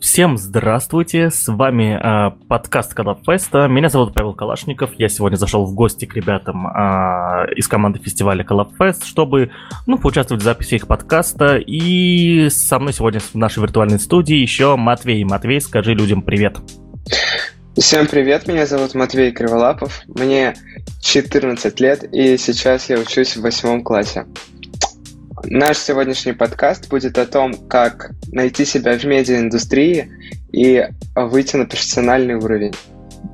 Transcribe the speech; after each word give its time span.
Всем 0.00 0.38
здравствуйте, 0.38 1.30
с 1.30 1.46
вами 1.46 2.00
э, 2.02 2.30
подкаст 2.48 2.94
Коллабфеста. 2.94 3.68
Меня 3.68 3.90
зовут 3.90 4.14
Павел 4.14 4.32
Калашников. 4.32 4.92
Я 4.96 5.10
сегодня 5.10 5.36
зашел 5.36 5.66
в 5.66 5.74
гости 5.74 6.06
к 6.06 6.16
ребятам 6.16 6.66
э, 6.66 7.52
из 7.54 7.68
команды 7.68 7.98
фестиваля 7.98 8.42
Коллабфест, 8.42 9.04
чтобы 9.04 9.50
ну, 9.86 9.98
поучаствовать 9.98 10.42
в 10.42 10.44
записи 10.44 10.76
их 10.76 10.86
подкаста. 10.86 11.58
И 11.58 12.48
со 12.48 12.78
мной 12.78 12.94
сегодня 12.94 13.20
в 13.20 13.34
нашей 13.34 13.62
виртуальной 13.62 14.00
студии 14.00 14.36
еще 14.36 14.74
Матвей. 14.76 15.22
Матвей, 15.24 15.60
скажи 15.60 15.92
людям 15.92 16.22
привет. 16.22 16.56
Всем 17.76 18.06
привет, 18.06 18.48
меня 18.48 18.66
зовут 18.66 18.94
Матвей 18.94 19.32
Криволапов, 19.32 20.02
мне 20.08 20.54
14 21.02 21.78
лет, 21.80 22.04
и 22.04 22.36
сейчас 22.36 22.88
я 22.88 22.98
учусь 22.98 23.36
в 23.36 23.42
восьмом 23.42 23.84
классе. 23.84 24.26
Наш 25.44 25.78
сегодняшний 25.78 26.32
подкаст 26.32 26.88
будет 26.90 27.16
о 27.16 27.26
том, 27.26 27.54
как 27.68 28.10
найти 28.30 28.64
себя 28.64 28.98
в 28.98 29.04
медиаиндустрии 29.04 30.12
и 30.52 30.86
выйти 31.14 31.56
на 31.56 31.64
профессиональный 31.64 32.34
уровень. 32.34 32.74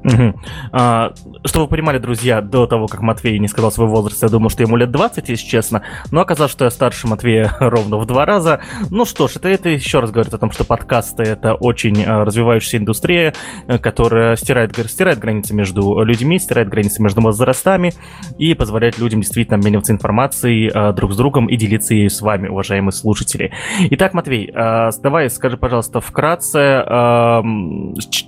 Угу. 0.04 0.40
А, 0.72 1.12
чтобы 1.44 1.64
вы 1.64 1.70
понимали, 1.70 1.98
друзья, 1.98 2.40
до 2.40 2.66
того, 2.66 2.86
как 2.86 3.00
Матвей 3.00 3.38
не 3.38 3.48
сказал 3.48 3.72
свой 3.72 3.88
возраст, 3.88 4.22
я 4.22 4.28
думал, 4.28 4.50
что 4.50 4.62
ему 4.62 4.76
лет 4.76 4.90
20, 4.90 5.28
если 5.28 5.46
честно. 5.46 5.82
Но 6.12 6.20
оказалось, 6.20 6.52
что 6.52 6.64
я 6.64 6.70
старше 6.70 7.08
Матвея 7.08 7.56
ровно 7.60 7.98
в 7.98 8.06
два 8.06 8.24
раза. 8.24 8.60
Ну 8.90 9.04
что 9.04 9.26
ж, 9.28 9.36
это, 9.36 9.48
это 9.48 9.68
еще 9.68 10.00
раз 10.00 10.10
говорит 10.10 10.32
о 10.32 10.38
том, 10.38 10.52
что 10.52 10.64
подкасты— 10.64 11.22
это 11.24 11.54
очень 11.54 12.04
а, 12.04 12.24
развивающаяся 12.24 12.78
индустрия, 12.78 13.34
э, 13.66 13.78
которая 13.78 14.36
стирает, 14.36 14.76
стирает 14.88 15.18
границы 15.18 15.54
между 15.54 16.02
людьми, 16.02 16.38
стирает 16.38 16.68
границы 16.68 17.02
между 17.02 17.20
возрастами 17.20 17.92
и 18.38 18.54
позволяет 18.54 18.98
людям 18.98 19.20
действительно 19.20 19.56
обмениваться 19.56 19.92
информацией 19.92 20.70
а, 20.72 20.92
друг 20.92 21.12
с 21.12 21.16
другом 21.16 21.46
и 21.46 21.56
делиться 21.56 21.94
ею 21.94 22.10
с 22.10 22.20
вами, 22.20 22.48
уважаемые 22.48 22.92
слушатели. 22.92 23.52
Итак, 23.90 24.14
Матвей, 24.14 24.50
а, 24.54 24.90
давай 25.02 25.30
скажи, 25.30 25.56
пожалуйста, 25.56 26.00
вкратце, 26.00 26.82
а, 26.86 27.42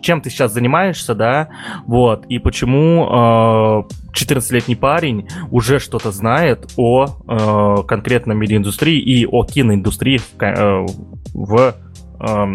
чем 0.03 0.21
ты 0.21 0.31
сейчас 0.31 0.53
занимаешься, 0.53 1.15
да, 1.15 1.48
вот, 1.87 2.27
и 2.27 2.39
почему 2.39 3.87
14-летний 4.13 4.77
парень 4.77 5.29
уже 5.51 5.79
что-то 5.79 6.11
знает 6.11 6.73
о 6.77 7.07
э, 7.07 7.83
конкретном 7.87 8.39
медиаиндустрии 8.39 8.99
и 8.99 9.27
о 9.27 9.45
киноиндустрии 9.45 10.19
в, 10.19 10.43
э, 10.43 10.87
в 11.35 11.75
э, 12.21 12.47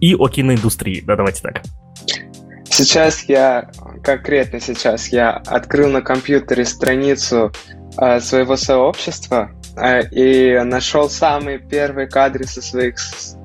и 0.00 0.14
о 0.14 0.28
киноиндустрии, 0.28 1.00
да, 1.00 1.16
давайте 1.16 1.42
так. 1.42 1.62
Сейчас 2.64 3.24
я, 3.24 3.70
конкретно 4.02 4.60
сейчас, 4.60 5.08
я 5.08 5.30
открыл 5.30 5.88
на 5.88 6.02
компьютере 6.02 6.64
страницу 6.64 7.50
э, 8.00 8.20
своего 8.20 8.56
сообщества, 8.56 9.50
Э, 9.50 9.57
и 10.10 10.60
нашел 10.64 11.08
самые 11.08 11.58
первые 11.58 12.08
кадры 12.08 12.44
со 12.44 12.62
своих 12.62 12.96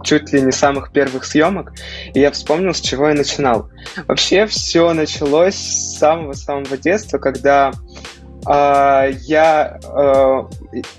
чуть 0.04 0.32
ли 0.34 0.42
не 0.42 0.52
самых 0.52 0.92
первых 0.92 1.26
съемок, 1.26 1.74
и 2.14 2.20
я 2.20 2.32
вспомнил, 2.32 2.74
с 2.74 2.82
чего 2.82 3.10
я 3.10 3.14
начинал. 3.14 3.70
Вообще 4.08 4.46
все 4.46 4.94
началось 4.94 5.56
с 5.56 5.98
самого-самого 5.98 6.78
детства, 6.78 7.18
когда 7.18 7.72
э, 8.48 9.12
я 9.22 9.80
э, 9.82 10.44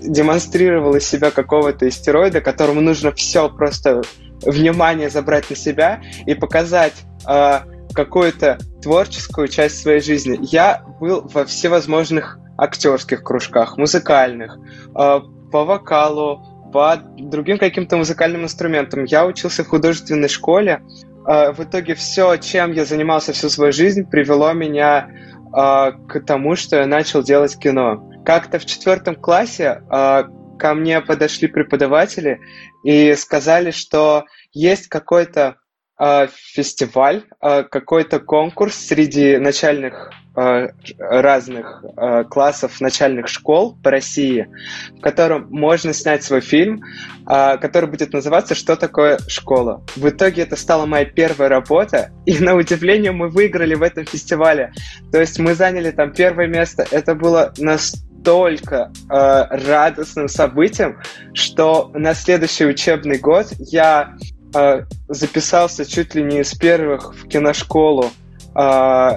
демонстрировал 0.01 0.95
из 0.97 1.07
себя 1.07 1.31
какого-то 1.31 1.89
истероида, 1.89 2.41
которому 2.41 2.81
нужно 2.81 3.13
все 3.13 3.48
просто 3.48 4.03
внимание 4.43 5.11
забрать 5.11 5.51
на 5.51 5.57
себя 5.57 6.03
и 6.27 6.35
показать 6.35 6.95
э, 7.27 7.61
какую-то 7.95 8.59
творческую 8.83 9.48
часть 9.48 9.81
своей 9.81 10.01
жизни. 10.01 10.39
Я 10.43 10.83
был 11.01 11.23
во 11.33 11.45
всевозможных 11.45 12.39
актерских 12.57 13.23
кружках, 13.23 13.77
музыкальных, 13.77 14.59
э, 14.59 15.21
по 15.53 15.65
вокалу, 15.65 16.71
по 16.73 16.97
другим 16.97 17.59
каким-то 17.59 17.97
музыкальным 17.97 18.45
инструментам. 18.45 19.05
Я 19.05 19.27
учился 19.27 19.65
в 19.65 19.69
художественной 19.69 20.29
школе. 20.29 20.83
Э, 21.27 21.53
в 21.53 21.61
итоге 21.61 21.95
все, 21.95 22.37
чем 22.37 22.73
я 22.73 22.85
занимался 22.85 23.33
всю 23.33 23.49
свою 23.49 23.73
жизнь, 23.73 24.05
привело 24.09 24.53
меня 24.53 25.09
э, 25.09 25.93
к 26.09 26.21
тому, 26.27 26.57
что 26.57 26.77
я 26.77 26.87
начал 26.87 27.23
делать 27.23 27.59
кино. 27.59 28.11
Как-то 28.25 28.59
в 28.59 28.67
четвертом 28.67 29.17
классе 29.17 29.83
ко 29.91 30.75
мне 30.75 31.03
подошли 31.03 31.47
преподаватели 31.47 32.41
и 32.83 33.14
сказали, 33.17 33.70
что 33.70 34.25
есть 34.53 34.89
какой-то 34.89 35.57
фестиваль, 36.01 37.25
какой-то 37.39 38.20
конкурс 38.20 38.77
среди 38.77 39.37
начальных 39.37 40.11
разных 40.34 41.84
э, 41.96 42.24
классов 42.24 42.80
начальных 42.80 43.28
школ 43.28 43.77
по 43.83 43.90
России, 43.90 44.48
в 44.96 45.00
котором 45.00 45.46
можно 45.50 45.92
снять 45.92 46.24
свой 46.24 46.40
фильм, 46.40 46.83
э, 47.28 47.56
который 47.58 47.89
будет 47.89 48.12
называться 48.12 48.55
«Что 48.55 48.74
такое 48.77 49.18
школа?». 49.28 49.83
В 49.95 50.08
итоге 50.08 50.42
это 50.42 50.56
стала 50.56 50.86
моя 50.86 51.05
первая 51.05 51.48
работа, 51.48 52.11
и 52.27 52.39
на 52.39 52.56
удивление 52.56 53.12
мы 53.12 53.28
выиграли 53.28 53.74
в 53.74 53.83
этом 53.83 54.06
фестивале. 54.06 54.72
То 55.12 55.20
есть 55.20 55.39
мы 55.39 55.55
заняли 55.55 55.92
там 55.92 56.12
первое 56.12 56.48
место. 56.48 56.84
Это 56.90 57.14
было 57.14 57.52
настолько 57.58 58.90
э, 59.08 59.45
радостным 59.68 60.28
событием, 60.28 60.98
что 61.33 61.92
на 61.95 62.14
следующий 62.14 62.66
учебный 62.66 63.18
год 63.18 63.52
я 63.58 64.16
э, 64.52 64.83
записался 65.08 65.84
чуть 65.84 66.16
ли 66.16 66.24
не 66.24 66.40
из 66.40 66.55
первых 66.55 67.14
в 67.14 67.28
киношколу 67.28 68.11
э, 68.56 69.11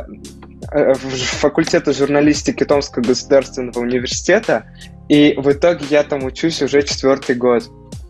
факультета 0.72 1.94
журналистики 1.94 2.63
Томского 2.66 3.03
государственного 3.03 3.79
университета, 3.79 4.66
и 5.09 5.33
в 5.38 5.51
итоге 5.51 5.85
я 5.89 6.03
там 6.03 6.23
учусь 6.25 6.61
уже 6.61 6.81
четвертый 6.83 7.35
год. 7.35 7.63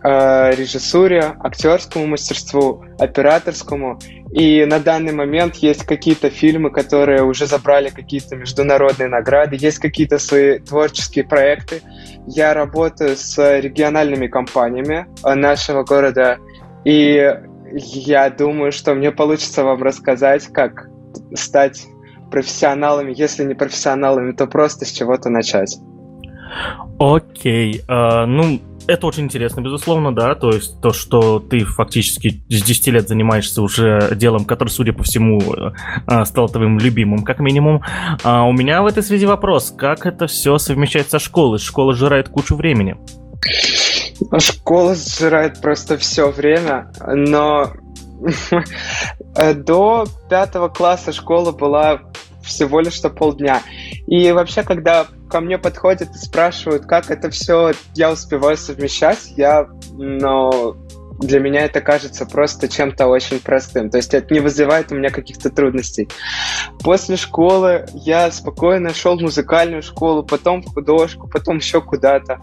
Э, 0.04 0.52
режиссуре, 0.56 1.36
актерскому 1.40 2.06
мастерству, 2.06 2.84
операторскому. 3.00 4.00
И 4.32 4.64
на 4.66 4.80
данный 4.80 5.12
момент 5.12 5.56
есть 5.56 5.86
какие-то 5.86 6.30
фильмы, 6.30 6.70
которые 6.70 7.24
уже 7.24 7.48
забрали 7.48 7.90
какие-то 7.90 8.36
международные 8.36 9.10
награды, 9.10 9.58
есть 9.60 9.80
какие-то 9.80 10.20
свои 10.20 10.60
творческие 10.60 11.26
проекты. 11.26 11.82
Я 12.28 12.54
работаю 12.54 13.18
с 13.18 13.60
региональными 13.60 14.28
компаниями 14.28 15.08
нашего 15.24 15.84
города 15.84 16.38
и 16.86 17.34
я 17.74 18.30
думаю, 18.30 18.72
что 18.72 18.96
мне 18.96 19.12
получится 19.12 19.64
вам 19.64 19.84
рассказать, 19.84 20.48
как 20.48 20.88
стать 21.36 21.86
профессионалами, 22.30 23.14
если 23.16 23.44
не 23.44 23.54
профессионалами, 23.54 24.32
то 24.32 24.48
просто 24.48 24.86
с 24.86 24.92
чего-то 24.92 25.30
начать. 25.30 25.78
Окей, 27.00 27.82
uh, 27.88 28.26
ну 28.26 28.60
это 28.88 29.06
очень 29.06 29.26
интересно, 29.26 29.62
безусловно, 29.62 30.16
да, 30.16 30.34
то 30.34 30.50
есть 30.50 30.82
то, 30.82 30.94
что 30.94 31.40
ты 31.40 31.66
фактически 31.66 32.42
с 32.50 32.64
10 32.64 32.88
лет 32.88 33.08
занимаешься 33.08 33.62
уже 33.62 34.16
делом, 34.16 34.46
который, 34.46 34.70
судя 34.70 34.94
по 34.94 35.04
всему, 35.04 35.40
uh, 35.40 36.26
стал 36.26 36.50
твоим 36.50 36.80
любимым, 36.80 37.24
как 37.24 37.40
минимум. 37.40 37.84
Uh, 38.24 38.48
у 38.48 38.54
меня 38.54 38.82
в 38.82 38.88
этой 38.88 39.04
связи 39.04 39.26
вопрос, 39.26 39.74
как 39.78 40.06
это 40.06 40.28
все 40.28 40.58
совмещать 40.58 41.10
со 41.10 41.20
школой? 41.20 41.60
Школа 41.60 41.94
жирает 41.94 42.30
кучу 42.30 42.56
времени. 42.56 42.98
Школа 44.40 44.96
сжирает 44.96 45.62
просто 45.62 45.98
все 45.98 46.32
время, 46.32 46.92
но 47.06 47.74
до 49.56 50.06
пятого 50.30 50.70
класса 50.70 51.12
школа 51.12 51.52
была 51.52 52.02
всего 52.44 52.80
лишь 52.80 52.94
что 52.94 53.10
полдня. 53.10 53.62
И 54.08 54.32
вообще, 54.32 54.64
когда 54.64 55.08
ко 55.30 55.42
мне 55.42 55.58
подходят 55.58 56.10
и 56.16 56.18
спрашивают, 56.18 56.86
как 56.86 57.12
это 57.12 57.30
все 57.30 57.74
я 57.94 58.12
успеваю 58.12 58.58
совмещать, 58.58 59.34
я, 59.36 59.68
ну, 59.92 60.76
для 61.20 61.40
меня 61.40 61.62
это 61.66 61.82
кажется 61.82 62.26
просто 62.26 62.68
чем-то 62.68 63.08
очень 63.08 63.40
простым. 63.40 63.90
То 63.90 63.98
есть 63.98 64.14
это 64.14 64.34
не 64.34 64.40
вызывает 64.40 64.92
у 64.92 64.96
меня 64.96 65.10
каких-то 65.10 65.50
трудностей. 65.50 66.08
После 66.84 67.16
школы 67.16 67.86
я 67.94 68.32
спокойно 68.32 68.94
шел 68.94 69.18
в 69.18 69.22
музыкальную 69.22 69.82
школу, 69.82 70.24
потом 70.24 70.62
в 70.62 70.74
художку, 70.74 71.28
потом 71.28 71.58
еще 71.58 71.82
куда-то. 71.82 72.42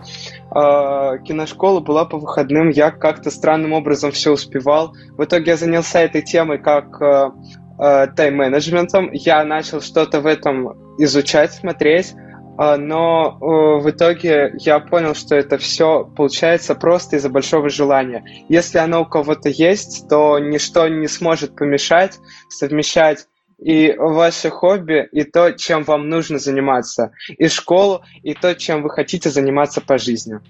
Э, 0.55 1.19
киношкола 1.25 1.81
была 1.81 2.05
по 2.05 2.19
выходным, 2.19 2.71
я 2.71 2.91
как-то 2.91 3.31
странным 3.31 3.73
образом 3.73 4.13
все 4.13 4.33
успевал. 4.33 4.95
В 5.17 5.25
итоге 5.25 5.53
я 5.53 5.57
занялся 5.57 6.01
этой 6.01 6.23
темой 6.23 6.59
как 6.59 7.01
э, 7.01 7.31
э, 7.79 8.07
тайм-менеджментом. 8.17 9.11
Я 9.13 9.45
начал 9.45 9.81
что-то 9.81 10.21
в 10.21 10.27
этом 10.27 10.97
изучать, 10.99 11.53
смотреть. 11.53 12.15
А, 12.57 12.77
но 12.77 13.39
э, 13.41 13.83
в 13.83 13.91
итоге 13.91 14.53
я 14.59 14.79
понял, 14.79 15.15
что 15.15 15.35
это 15.35 15.59
все 15.59 16.05
получается 16.05 16.75
просто 16.75 17.17
из-за 17.17 17.29
большого 17.29 17.69
желания. 17.69 18.25
Если 18.49 18.79
оно 18.79 19.03
у 19.03 19.07
кого-то 19.07 19.49
есть, 19.49 20.09
то 20.09 20.39
ничто 20.39 20.87
не 20.89 21.09
сможет 21.09 21.57
помешать 21.57 22.19
совмещать 22.49 23.27
и 23.59 23.95
ваше 23.97 24.51
хобби, 24.51 25.09
и 25.11 25.25
то, 25.25 25.53
чем 25.53 25.85
вам 25.85 26.09
нужно 26.09 26.39
заниматься, 26.39 27.13
и 27.29 27.49
школу, 27.49 28.03
и 28.23 28.35
то, 28.35 28.55
чем 28.55 28.83
вы 28.83 28.91
хотите 28.91 29.31
заниматься 29.31 29.81
по 29.81 29.99
жизни. 29.99 30.41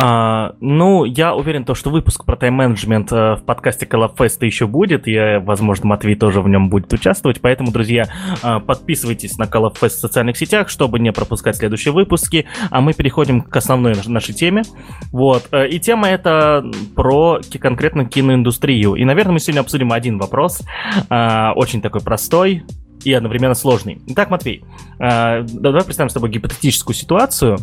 А, 0.00 0.54
ну, 0.60 1.04
я 1.04 1.34
уверен, 1.34 1.64
то, 1.64 1.74
что 1.74 1.90
выпуск 1.90 2.24
про 2.24 2.36
тайм-менеджмент 2.36 3.10
э, 3.12 3.34
в 3.34 3.42
подкасте 3.44 3.84
Коллабфеста 3.84 4.46
еще 4.46 4.66
будет, 4.66 5.08
и, 5.08 5.38
возможно, 5.42 5.88
Матвей 5.88 6.14
тоже 6.14 6.40
в 6.40 6.48
нем 6.48 6.70
будет 6.70 6.92
участвовать, 6.92 7.40
поэтому, 7.40 7.72
друзья, 7.72 8.06
э, 8.42 8.60
подписывайтесь 8.60 9.38
на 9.38 9.46
Коллабфест 9.46 9.98
в 9.98 10.00
социальных 10.00 10.36
сетях, 10.36 10.68
чтобы 10.68 11.00
не 11.00 11.10
пропускать 11.12 11.56
следующие 11.56 11.92
выпуски, 11.92 12.46
а 12.70 12.80
мы 12.80 12.92
переходим 12.92 13.40
к 13.40 13.56
основной 13.56 13.94
нашей 14.06 14.34
теме. 14.34 14.62
Вот, 15.10 15.48
э, 15.50 15.68
и 15.68 15.80
тема 15.80 16.08
это 16.08 16.64
про 16.94 17.40
конкретно 17.60 18.04
киноиндустрию, 18.04 18.94
и, 18.94 19.04
наверное, 19.04 19.32
мы 19.32 19.40
сегодня 19.40 19.60
обсудим 19.60 19.92
один 19.92 20.18
вопрос, 20.18 20.62
очень 21.10 21.82
такой 21.82 22.00
простой, 22.00 22.62
и 23.04 23.12
одновременно 23.12 23.54
сложный. 23.54 24.00
Итак, 24.08 24.30
Матвей, 24.30 24.64
давай 24.98 25.84
представим 25.84 26.10
с 26.10 26.14
тобой 26.14 26.30
гипотетическую 26.30 26.94
ситуацию, 26.94 27.58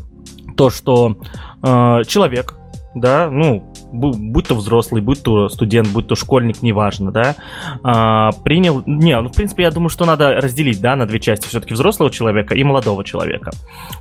то, 0.56 0.70
что 0.70 1.18
э, 1.64 2.02
человек, 2.08 2.56
да, 2.96 3.30
ну, 3.30 3.74
будь 3.92 4.48
то 4.48 4.56
взрослый, 4.56 5.02
будь 5.02 5.22
то 5.22 5.50
студент, 5.50 5.90
будь 5.90 6.08
то 6.08 6.16
школьник, 6.16 6.62
неважно, 6.62 7.12
да, 7.12 7.36
а, 7.84 8.32
принял... 8.44 8.84
Не, 8.86 9.20
ну, 9.20 9.30
в 9.30 9.34
принципе, 9.34 9.64
я 9.64 9.72
думаю, 9.72 9.90
что 9.90 10.06
надо 10.06 10.36
разделить, 10.36 10.82
да, 10.82 10.96
на 10.96 11.06
две 11.06 11.20
части 11.20 11.48
все-таки 11.48 11.74
взрослого 11.74 12.10
человека 12.10 12.56
и 12.56 12.64
молодого 12.64 13.04
человека. 13.04 13.52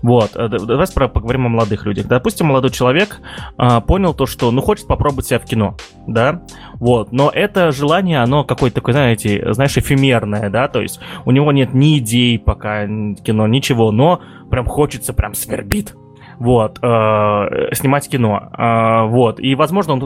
Вот, 0.02 0.32
э, 0.34 0.48
давай 0.48 0.86
поговорим 1.08 1.46
о 1.46 1.48
молодых 1.48 1.86
людях. 1.86 2.06
Допустим, 2.06 2.46
молодой 2.46 2.70
человек 2.70 3.20
а, 3.56 3.80
понял 3.80 4.14
то, 4.14 4.26
что, 4.26 4.50
ну, 4.50 4.62
хочет 4.62 4.86
попробовать 4.86 5.26
себя 5.26 5.38
в 5.38 5.44
кино, 5.44 5.76
да, 6.06 6.42
вот, 6.74 7.12
но 7.12 7.30
это 7.30 7.72
желание, 7.72 8.22
оно 8.22 8.44
какое-то 8.44 8.76
такое, 8.76 8.92
знаете, 8.92 9.52
знаешь, 9.52 9.76
эфемерное, 9.76 10.50
да, 10.50 10.68
то 10.68 10.80
есть 10.80 11.00
у 11.24 11.30
него 11.30 11.52
нет 11.52 11.74
ни 11.74 11.98
идей 11.98 12.38
пока 12.38 12.86
кино, 12.86 13.46
ничего, 13.46 13.90
но 13.90 14.20
прям 14.50 14.66
хочется, 14.66 15.12
прям 15.12 15.34
свербит, 15.34 15.94
вот, 16.38 16.78
э, 16.82 17.74
снимать 17.74 18.08
кино, 18.08 18.50
э, 18.56 19.06
вот, 19.08 19.40
и, 19.40 19.54
возможно, 19.54 19.94
он, 19.94 20.00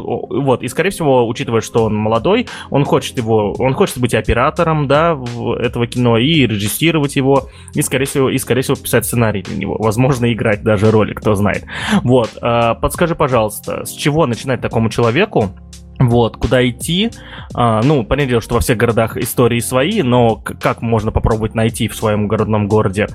вот, 0.45 0.63
и, 0.63 0.69
скорее 0.69 0.91
всего, 0.91 1.27
учитывая, 1.27 1.61
что 1.61 1.85
он 1.85 1.95
молодой, 1.95 2.49
он 2.71 2.85
хочет 2.85 3.17
его, 3.19 3.55
он 3.59 3.75
хочет 3.75 3.99
быть 3.99 4.15
оператором, 4.15 4.89
да, 4.89 5.19
этого 5.61 5.87
кино, 5.87 6.19
и 6.19 6.47
режиссировать 6.47 7.17
его, 7.17 7.49
и, 7.75 7.83
скорее 7.83 8.07
всего, 8.07 8.31
и, 8.31 8.39
скорее 8.39 8.63
всего, 8.63 8.77
писать 8.77 9.05
сценарий 9.05 9.43
для 9.43 9.57
него, 9.57 9.77
возможно, 9.79 10.33
играть 10.33 10.63
даже 10.63 10.91
роли, 10.91 11.15
кто 11.15 11.35
знает, 11.35 11.65
вот, 12.03 12.31
э, 12.41 12.75
подскажи, 12.81 13.15
пожалуйста, 13.15 13.85
с 13.85 13.93
чего 13.93 14.27
начинать 14.27 14.61
такому 14.61 14.89
человеку, 14.91 15.51
вот, 15.99 16.37
куда 16.37 16.67
идти. 16.69 17.11
А, 17.55 17.83
ну, 17.83 18.05
понятное 18.05 18.31
дело, 18.31 18.41
что 18.41 18.55
во 18.55 18.61
всех 18.61 18.77
городах 18.77 19.17
истории 19.17 19.61
свои, 19.61 20.03
но 20.03 20.37
как 20.37 20.81
можно 20.83 21.11
попробовать 21.11 21.55
найти 21.55 21.89
в 21.89 21.97
своем 21.97 22.29
городном 22.29 22.69
городе 22.69 23.09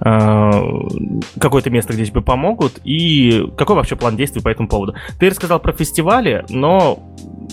а, 0.00 0.50
какое-то 1.38 1.70
место, 1.70 1.92
где 1.92 2.06
тебе 2.06 2.22
помогут, 2.22 2.80
и 2.84 3.46
какой 3.56 3.76
вообще 3.76 3.96
план 3.96 4.16
действий 4.16 4.42
по 4.42 4.48
этому 4.48 4.68
поводу? 4.68 4.94
Ты 5.18 5.28
рассказал 5.30 5.60
про 5.60 5.72
фестивали, 5.72 6.44
но 6.48 6.98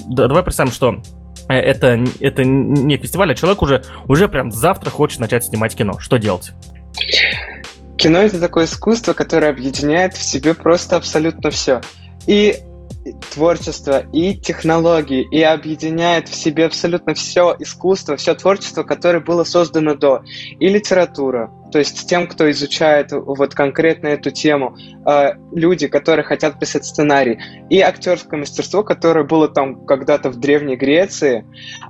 да, 0.07 0.27
давай 0.27 0.43
представим, 0.43 0.71
что 0.71 1.01
это, 1.49 2.03
это 2.19 2.43
не 2.43 2.97
фестиваль, 2.97 3.31
а 3.31 3.35
человек 3.35 3.61
уже, 3.61 3.83
уже 4.07 4.27
прям 4.27 4.51
завтра 4.51 4.89
хочет 4.89 5.19
начать 5.19 5.45
снимать 5.45 5.75
кино. 5.75 5.99
Что 5.99 6.17
делать? 6.17 6.51
Кино— 7.97 8.19
это 8.19 8.39
такое 8.39 8.65
искусство, 8.65 9.13
которое 9.13 9.49
объединяет 9.49 10.13
в 10.13 10.23
себе 10.23 10.53
просто 10.53 10.95
абсолютно 10.97 11.49
все. 11.49 11.81
И 12.27 12.57
творчество 13.33 14.03
и 14.13 14.35
технологии, 14.35 15.27
и 15.29 15.41
объединяет 15.41 16.27
в 16.27 16.35
себе 16.35 16.65
абсолютно 16.65 17.13
все 17.13 17.55
искусство, 17.59 18.17
все 18.17 18.35
творчество, 18.35 18.83
которое 18.83 19.19
было 19.19 19.43
создано 19.43 19.95
до, 19.95 20.21
и 20.59 20.67
литература. 20.67 21.51
То 21.71 21.79
есть 21.79 22.07
тем, 22.07 22.27
кто 22.27 22.49
изучает 22.51 23.11
вот 23.11 23.53
конкретно 23.53 24.07
эту 24.07 24.31
тему, 24.31 24.77
э, 25.05 25.33
люди, 25.53 25.87
которые 25.87 26.23
хотят 26.23 26.59
писать 26.59 26.85
сценарий, 26.85 27.39
и 27.69 27.81
актерское 27.81 28.39
мастерство, 28.39 28.83
которое 28.83 29.25
было 29.25 29.47
там 29.49 29.85
когда-то 29.85 30.29
в 30.29 30.37
Древней 30.37 30.77
Греции, 30.77 31.45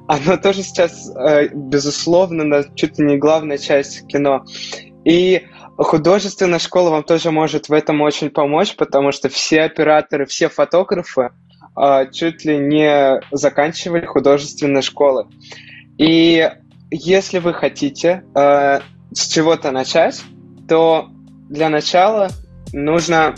оно 0.08 0.38
тоже 0.38 0.64
сейчас, 0.64 1.12
э, 1.16 1.50
безусловно, 1.54 2.66
чуть 2.76 2.98
ли 2.98 3.06
не 3.06 3.18
главная 3.18 3.58
часть 3.58 4.08
кино. 4.08 4.44
И 5.06 5.44
Художественная 5.78 6.58
школа 6.58 6.90
вам 6.90 7.04
тоже 7.04 7.30
может 7.30 7.70
в 7.70 7.74
этом 7.74 8.02
очень 8.02 8.32
помочь, 8.32 8.76
потому 8.76 9.12
что 9.12 9.30
все 9.30 9.62
операторы, 9.62 10.26
все 10.26 10.50
фотографы 10.50 11.30
э, 11.80 12.12
чуть 12.12 12.46
ли 12.46 12.58
не 12.58 13.22
заканчивали 13.32 14.06
художественные 14.06 14.82
школы. 14.82 15.28
И 16.00 16.50
если 16.90 17.38
вы 17.38 17.54
хотите 17.54 18.24
э, 18.34 18.80
с 19.14 19.28
чего-то 19.28 19.72
начать, 19.72 20.24
то 20.68 21.10
для 21.48 21.70
начала 21.70 22.30
нужно 22.74 23.36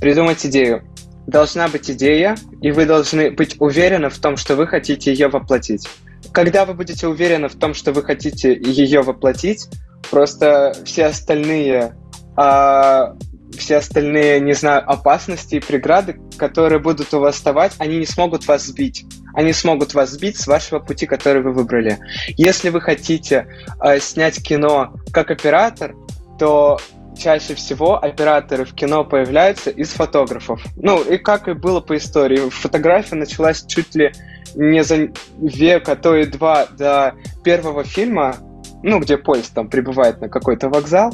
придумать 0.00 0.46
идею. 0.46 0.84
Должна 1.26 1.66
быть 1.66 1.90
идея, 1.90 2.36
и 2.62 2.70
вы 2.70 2.86
должны 2.86 3.32
быть 3.32 3.56
уверены 3.60 4.08
в 4.08 4.18
том, 4.18 4.36
что 4.36 4.54
вы 4.54 4.68
хотите 4.68 5.10
ее 5.10 5.26
воплотить. 5.26 5.88
Когда 6.32 6.64
вы 6.64 6.74
будете 6.74 7.08
уверены 7.08 7.48
в 7.48 7.56
том, 7.56 7.74
что 7.74 7.92
вы 7.92 8.04
хотите 8.04 8.56
ее 8.56 9.02
воплотить, 9.02 9.68
Просто 10.10 10.74
все 10.84 11.06
остальные, 11.06 11.96
а, 12.36 13.14
все 13.56 13.76
остальные, 13.76 14.40
не 14.40 14.52
знаю, 14.52 14.88
опасности 14.90 15.56
и 15.56 15.60
преграды, 15.60 16.18
которые 16.36 16.78
будут 16.78 17.12
у 17.14 17.20
вас 17.20 17.36
вставать, 17.36 17.72
они 17.78 17.98
не 17.98 18.06
смогут 18.06 18.46
вас 18.46 18.64
сбить. 18.64 19.04
Они 19.34 19.52
смогут 19.52 19.94
вас 19.94 20.10
сбить 20.10 20.38
с 20.38 20.46
вашего 20.46 20.78
пути, 20.78 21.06
который 21.06 21.42
вы 21.42 21.52
выбрали. 21.52 21.98
Если 22.36 22.70
вы 22.70 22.80
хотите 22.80 23.46
а, 23.78 23.98
снять 23.98 24.42
кино 24.42 24.94
как 25.12 25.30
оператор, 25.30 25.94
то 26.38 26.78
чаще 27.16 27.54
всего 27.54 28.02
операторы 28.02 28.64
в 28.64 28.74
кино 28.74 29.04
появляются 29.04 29.70
из 29.70 29.90
фотографов. 29.90 30.62
Ну, 30.76 31.02
и 31.02 31.16
как 31.16 31.48
и 31.48 31.54
было 31.54 31.80
по 31.80 31.96
истории. 31.96 32.50
Фотография 32.50 33.16
началась 33.16 33.64
чуть 33.66 33.94
ли 33.94 34.12
не 34.54 34.84
за 34.84 35.08
век, 35.38 35.88
а 35.88 35.96
то 35.96 36.14
и 36.16 36.26
два 36.26 36.66
до 36.66 37.14
первого 37.42 37.84
фильма 37.84 38.36
ну, 38.86 39.00
где 39.00 39.18
поезд 39.18 39.52
там 39.52 39.68
прибывает 39.68 40.20
на 40.20 40.28
какой-то 40.28 40.68
вокзал. 40.68 41.12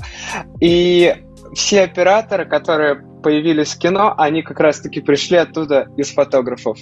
И 0.60 1.14
все 1.54 1.82
операторы, 1.82 2.44
которые 2.44 2.96
появились 3.22 3.74
в 3.74 3.78
кино, 3.78 4.14
они 4.18 4.42
как 4.42 4.60
раз-таки 4.60 5.00
пришли 5.00 5.38
оттуда 5.38 5.88
из 5.96 6.12
фотографов. 6.12 6.78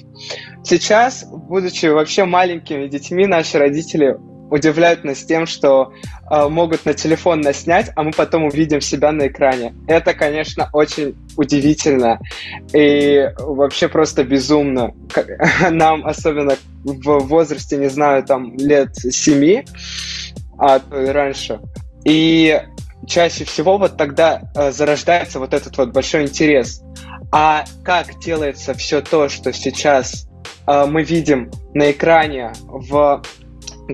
Сейчас, 0.64 1.24
будучи 1.30 1.86
вообще 1.86 2.24
маленькими 2.24 2.88
детьми, 2.88 3.26
наши 3.26 3.58
родители 3.58 4.16
удивляют 4.50 5.04
нас 5.04 5.18
тем, 5.24 5.46
что 5.46 5.92
э, 6.28 6.48
могут 6.48 6.84
на 6.84 6.92
телефон 6.92 7.40
наснять, 7.40 7.90
а 7.94 8.02
мы 8.02 8.10
потом 8.10 8.44
увидим 8.44 8.80
себя 8.80 9.12
на 9.12 9.28
экране. 9.28 9.74
Это, 9.86 10.12
конечно, 10.12 10.68
очень 10.72 11.14
удивительно 11.36 12.18
и 12.74 13.30
вообще 13.38 13.88
просто 13.88 14.24
безумно. 14.24 14.92
Нам, 15.70 16.04
особенно 16.04 16.56
в 16.82 17.18
возрасте, 17.20 17.76
не 17.76 17.88
знаю, 17.88 18.24
там, 18.24 18.56
лет 18.56 18.96
семи, 18.96 19.64
а 20.60 20.78
то 20.78 21.00
и 21.00 21.08
раньше. 21.08 21.60
И 22.04 22.60
чаще 23.06 23.44
всего 23.44 23.78
вот 23.78 23.96
тогда 23.96 24.42
э, 24.54 24.70
зарождается 24.70 25.38
вот 25.38 25.54
этот 25.54 25.76
вот 25.78 25.90
большой 25.90 26.22
интерес. 26.22 26.82
А 27.32 27.64
как 27.82 28.18
делается 28.20 28.74
все 28.74 29.00
то, 29.00 29.28
что 29.28 29.52
сейчас 29.52 30.28
э, 30.66 30.86
мы 30.86 31.02
видим 31.02 31.50
на 31.72 31.90
экране 31.90 32.52
в 32.66 33.22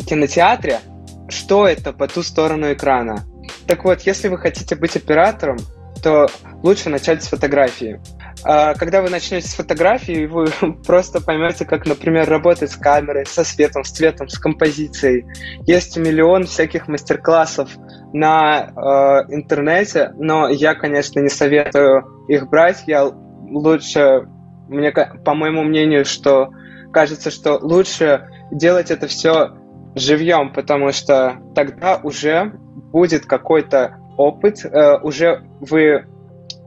кинотеатре, 0.06 0.80
что 1.28 1.66
это 1.66 1.92
по 1.92 2.08
ту 2.08 2.23
сторону 2.23 2.73
экрана? 2.73 3.25
Так 3.68 3.85
вот, 3.85 4.02
если 4.02 4.28
вы 4.28 4.38
хотите 4.38 4.75
быть 4.75 4.96
оператором, 4.96 5.58
то 6.02 6.28
лучше 6.66 6.90
начать 6.90 7.23
с 7.23 7.28
фотографии. 7.28 8.00
А, 8.44 8.75
когда 8.75 9.00
вы 9.00 9.08
начнете 9.08 9.46
с 9.46 9.54
фотографии, 9.54 10.26
вы 10.26 10.46
просто 10.87 11.20
поймете, 11.20 11.64
как, 11.64 11.87
например, 11.87 12.28
работать 12.28 12.73
с 12.73 12.76
камерой, 12.76 13.25
со 13.25 13.44
светом, 13.44 13.85
с 13.85 13.90
цветом, 13.90 14.28
с 14.28 14.37
композицией. 14.37 15.26
Есть 15.64 15.96
миллион 15.96 16.44
всяких 16.44 16.88
мастер-классов 16.88 17.70
на 18.12 18.66
э, 18.66 19.35
интернете, 19.35 20.12
но 20.16 20.49
я, 20.49 20.75
конечно, 20.75 21.20
не 21.20 21.28
советую 21.28 22.04
их 22.28 22.49
брать. 22.49 22.82
Я 22.88 23.04
лучше, 23.04 24.26
мне, 24.68 24.90
по 25.25 25.35
моему 25.35 25.62
мнению, 25.62 26.04
что 26.04 26.50
кажется, 26.92 27.30
что 27.30 27.58
лучше 27.62 28.28
делать 28.50 28.90
это 28.90 29.06
все 29.06 29.52
живьем, 29.94 30.52
потому 30.52 30.90
что 30.90 31.37
тогда 31.54 32.00
уже 32.02 32.52
будет 32.92 33.25
какой-то 33.25 33.99
опыт, 34.16 34.64
э, 34.64 34.99
уже 35.02 35.44
вы 35.61 36.06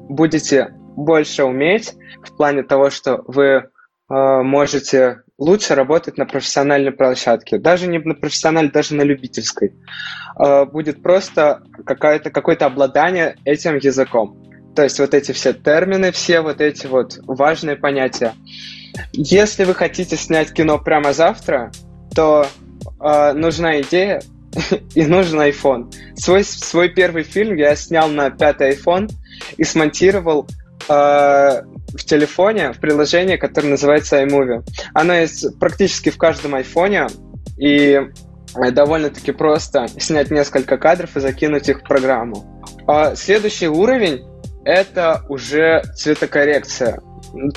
будете 0.09 0.73
больше 0.95 1.45
уметь 1.45 1.93
в 2.21 2.35
плане 2.35 2.63
того, 2.63 2.89
что 2.89 3.23
вы 3.27 3.45
э, 3.45 3.63
можете 4.09 5.21
лучше 5.37 5.75
работать 5.75 6.17
на 6.17 6.25
профессиональной 6.25 6.91
площадке, 6.91 7.57
даже 7.57 7.87
не 7.87 7.99
на 7.99 8.15
профессиональной, 8.15 8.71
даже 8.71 8.95
на 8.95 9.03
любительской. 9.03 9.73
Э, 10.37 10.65
будет 10.65 11.01
просто 11.01 11.61
какое-то 11.85 12.31
какое-то 12.31 12.65
обладание 12.65 13.37
этим 13.45 13.77
языком. 13.77 14.43
То 14.75 14.83
есть 14.83 14.99
вот 14.99 15.13
эти 15.13 15.31
все 15.31 15.53
термины, 15.53 16.11
все 16.11 16.41
вот 16.41 16.61
эти 16.61 16.87
вот 16.87 17.19
важные 17.25 17.75
понятия. 17.75 18.33
Если 19.13 19.63
вы 19.63 19.73
хотите 19.73 20.17
снять 20.17 20.51
кино 20.51 20.79
прямо 20.79 21.13
завтра, 21.13 21.71
то 22.15 22.45
э, 22.99 23.33
нужна 23.33 23.81
идея 23.81 24.21
и 24.95 25.05
нужен 25.05 25.39
iPhone. 25.39 25.93
Свой, 26.15 26.43
свой 26.43 26.89
первый 26.89 27.23
фильм 27.23 27.55
я 27.55 27.75
снял 27.75 28.09
на 28.09 28.29
пятый 28.29 28.71
iPhone 28.71 29.09
и 29.57 29.63
смонтировал 29.63 30.47
э, 30.87 30.91
в 30.91 32.05
телефоне, 32.05 32.73
в 32.73 32.79
приложении, 32.79 33.37
которое 33.37 33.69
называется 33.69 34.21
iMovie. 34.23 34.63
Оно 34.93 35.13
есть 35.13 35.59
практически 35.59 36.09
в 36.09 36.17
каждом 36.17 36.55
айфоне, 36.55 37.07
и 37.57 37.99
довольно-таки 38.71 39.31
просто 39.31 39.87
снять 39.99 40.31
несколько 40.31 40.77
кадров 40.77 41.15
и 41.15 41.19
закинуть 41.19 41.69
их 41.69 41.79
в 41.79 41.83
программу. 41.83 42.63
А 42.87 43.15
следующий 43.15 43.67
уровень— 43.67 44.25
это 44.65 45.23
уже 45.29 45.83
цветокоррекция. 45.95 47.01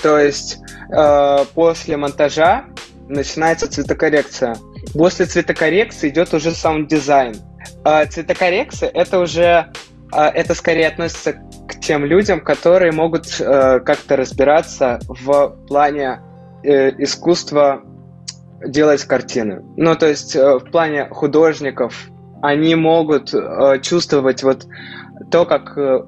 То 0.03 0.19
есть 0.19 0.59
э, 0.95 1.45
после 1.55 1.97
монтажа 1.97 2.67
начинается 3.09 3.71
цветокоррекция. 3.71 4.57
После 4.93 5.27
цветокоррекции 5.27 6.11
идет 6.11 6.35
уже 6.35 6.51
саунд-дизайн. 6.51 7.37
Э, 7.85 8.07
цветокоррекция— 8.07 8.91
это 8.95 9.19
уже 9.19 9.45
а, 9.45 9.73
это 10.19 10.55
скорее 10.55 10.89
относится 10.89 11.35
к 11.69 11.81
тем 11.81 12.05
людям, 12.05 12.41
которые 12.41 12.93
могут 12.93 13.41
э, 13.41 13.81
как-то 13.81 14.17
разбираться 14.17 15.01
в 15.09 15.57
плане 15.67 16.21
э, 16.63 16.91
искусства 17.03 17.83
делать 18.65 19.05
картины. 19.05 19.63
Ну, 19.77 19.97
то 19.97 20.07
есть 20.07 20.37
э, 20.37 20.59
в 20.59 20.71
плане 20.71 21.09
художников 21.11 22.09
они 22.43 22.75
могут 22.75 23.33
э, 23.33 23.81
чувствовать 23.83 24.43
вот 24.43 24.67
то, 25.31 25.45
как 25.45 25.77
э, 25.79 26.01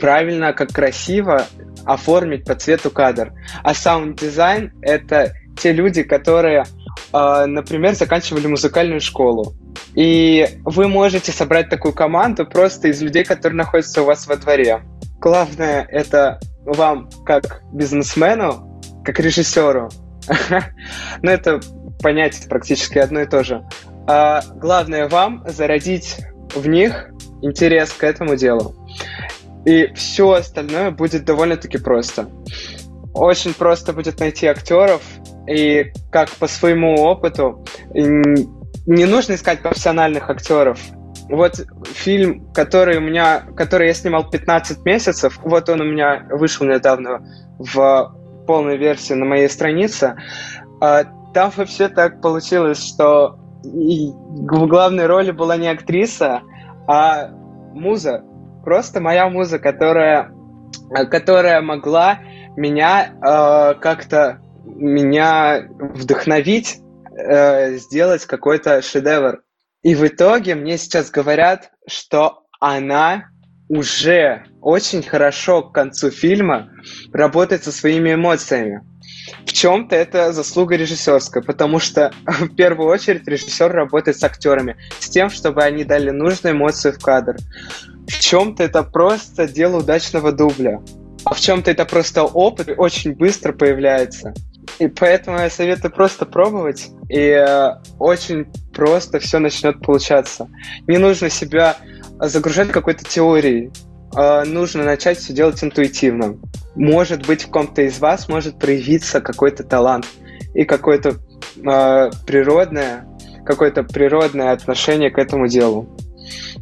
правильно, 0.00 0.52
как 0.52 0.70
красиво 0.70 1.46
оформить 1.84 2.44
по 2.44 2.54
цвету 2.54 2.90
кадр. 2.90 3.32
А 3.62 3.74
саунд-дизайн— 3.74 4.72
это 4.82 5.34
те 5.56 5.72
люди, 5.72 6.02
которые, 6.02 6.64
э, 7.12 7.46
например, 7.46 7.94
заканчивали 7.94 8.46
музыкальную 8.46 9.00
школу. 9.00 9.54
И 9.94 10.58
вы 10.64 10.88
можете 10.88 11.32
собрать 11.32 11.68
такую 11.68 11.92
команду 11.92 12.46
просто 12.46 12.88
из 12.88 13.02
людей, 13.02 13.24
которые 13.24 13.56
находятся 13.56 14.02
у 14.02 14.06
вас 14.06 14.26
во 14.26 14.36
дворе. 14.36 14.82
Главное 15.20 15.86
это 15.90 16.40
вам, 16.64 17.10
как 17.24 17.62
бизнесмену, 17.72 18.80
как 19.04 19.20
режиссеру, 19.20 19.90
ну 21.22 21.30
это 21.30 21.60
понятие 22.00 22.48
практически 22.48 22.98
одно 22.98 23.20
и 23.20 23.26
то 23.26 23.44
же. 23.44 23.64
А 24.06 24.42
главное 24.56 25.08
вам 25.08 25.44
зародить 25.46 26.18
в 26.54 26.66
них 26.66 27.10
интерес 27.42 27.92
к 27.92 28.04
этому 28.04 28.36
делу. 28.36 28.74
И 29.64 29.92
все 29.94 30.32
остальное 30.32 30.90
будет 30.90 31.24
довольно-таки 31.24 31.78
просто. 31.78 32.28
Очень 33.14 33.54
просто 33.54 33.92
будет 33.92 34.18
найти 34.20 34.46
актеров, 34.46 35.02
и 35.46 35.92
как 36.10 36.30
по 36.30 36.46
своему 36.46 37.00
опыту, 37.02 37.64
не 38.86 39.04
нужно 39.06 39.34
искать 39.34 39.62
профессиональных 39.62 40.28
актеров. 40.30 40.78
Вот 41.28 41.64
фильм, 41.84 42.52
который 42.52 42.98
у 42.98 43.00
меня, 43.00 43.44
который 43.56 43.88
я 43.88 43.94
снимал 43.94 44.28
15 44.28 44.84
месяцев, 44.84 45.38
вот 45.42 45.68
он 45.68 45.80
у 45.80 45.84
меня 45.84 46.26
вышел 46.30 46.66
недавно 46.66 47.24
в 47.58 48.14
полной 48.46 48.76
версии 48.76 49.14
на 49.14 49.24
моей 49.24 49.48
странице. 49.48 50.16
А, 50.80 51.04
там 51.32 51.52
вообще 51.56 51.88
так 51.88 52.20
получилось, 52.20 52.82
что 52.84 53.38
в 53.62 54.66
главной 54.66 55.06
роли 55.06 55.30
была 55.30 55.56
не 55.56 55.68
актриса, 55.68 56.42
а 56.88 57.28
муза. 57.72 58.24
Просто 58.64 59.00
моя 59.00 59.28
муза, 59.28 59.58
которая, 59.58 60.32
которая 61.10 61.62
могла 61.62 62.18
меня 62.56 63.12
э, 63.12 63.74
как-то 63.80 64.40
меня 64.64 65.64
вдохновить 65.78 66.80
э, 67.22 67.76
сделать 67.76 68.26
какой-то 68.26 68.82
шедевр. 68.82 69.42
И 69.82 69.94
в 69.94 70.06
итоге 70.06 70.54
мне 70.54 70.78
сейчас 70.78 71.10
говорят, 71.10 71.70
что 71.88 72.44
она 72.60 73.24
уже 73.68 74.44
очень 74.60 75.02
хорошо 75.02 75.62
к 75.62 75.74
концу 75.74 76.10
фильма 76.10 76.70
работает 77.12 77.64
со 77.64 77.72
своими 77.72 78.14
эмоциями. 78.14 78.82
В 79.46 79.52
чем-то 79.52 79.96
это 79.96 80.32
заслуга 80.32 80.76
режиссерская, 80.76 81.42
потому 81.42 81.78
что 81.78 82.12
в 82.26 82.54
первую 82.54 82.88
очередь 82.88 83.26
режиссер 83.26 83.72
работает 83.72 84.18
с 84.18 84.24
актерами, 84.24 84.76
с 84.98 85.08
тем, 85.08 85.30
чтобы 85.30 85.62
они 85.62 85.84
дали 85.84 86.10
нужные 86.10 86.52
эмоции 86.52 86.90
в 86.90 86.98
кадр. 86.98 87.36
В 88.06 88.18
чем-то 88.18 88.62
это 88.62 88.82
просто 88.82 89.48
дело 89.48 89.78
удачного 89.78 90.32
дубля, 90.32 90.82
а 91.24 91.34
в 91.34 91.40
чем-то 91.40 91.70
это 91.70 91.84
просто 91.84 92.24
опыт 92.24 92.68
очень 92.76 93.14
быстро 93.14 93.52
появляется. 93.52 94.34
И 94.78 94.88
поэтому 94.88 95.38
я 95.38 95.50
советую 95.50 95.92
просто 95.92 96.26
пробовать, 96.26 96.90
и 97.08 97.18
э, 97.18 97.74
очень 97.98 98.46
просто 98.72 99.18
все 99.18 99.38
начнет 99.38 99.80
получаться. 99.80 100.48
Не 100.86 100.98
нужно 100.98 101.28
себя 101.30 101.76
загружать 102.20 102.70
какой-то 102.70 103.04
теорией. 103.04 103.70
Э, 104.16 104.44
нужно 104.44 104.84
начать 104.84 105.18
все 105.18 105.32
делать 105.32 105.62
интуитивно. 105.62 106.38
Может 106.74 107.26
быть, 107.26 107.44
в 107.44 107.50
ком-то 107.50 107.82
из 107.82 107.98
вас 107.98 108.28
может 108.28 108.58
проявиться 108.58 109.20
какой-то 109.20 109.62
талант 109.64 110.06
и 110.54 110.64
какое-то 110.64 111.16
э, 111.56 112.10
природное, 112.26 113.06
какое-то 113.44 113.82
природное 113.84 114.52
отношение 114.52 115.10
к 115.10 115.18
этому 115.18 115.48
делу. 115.48 115.88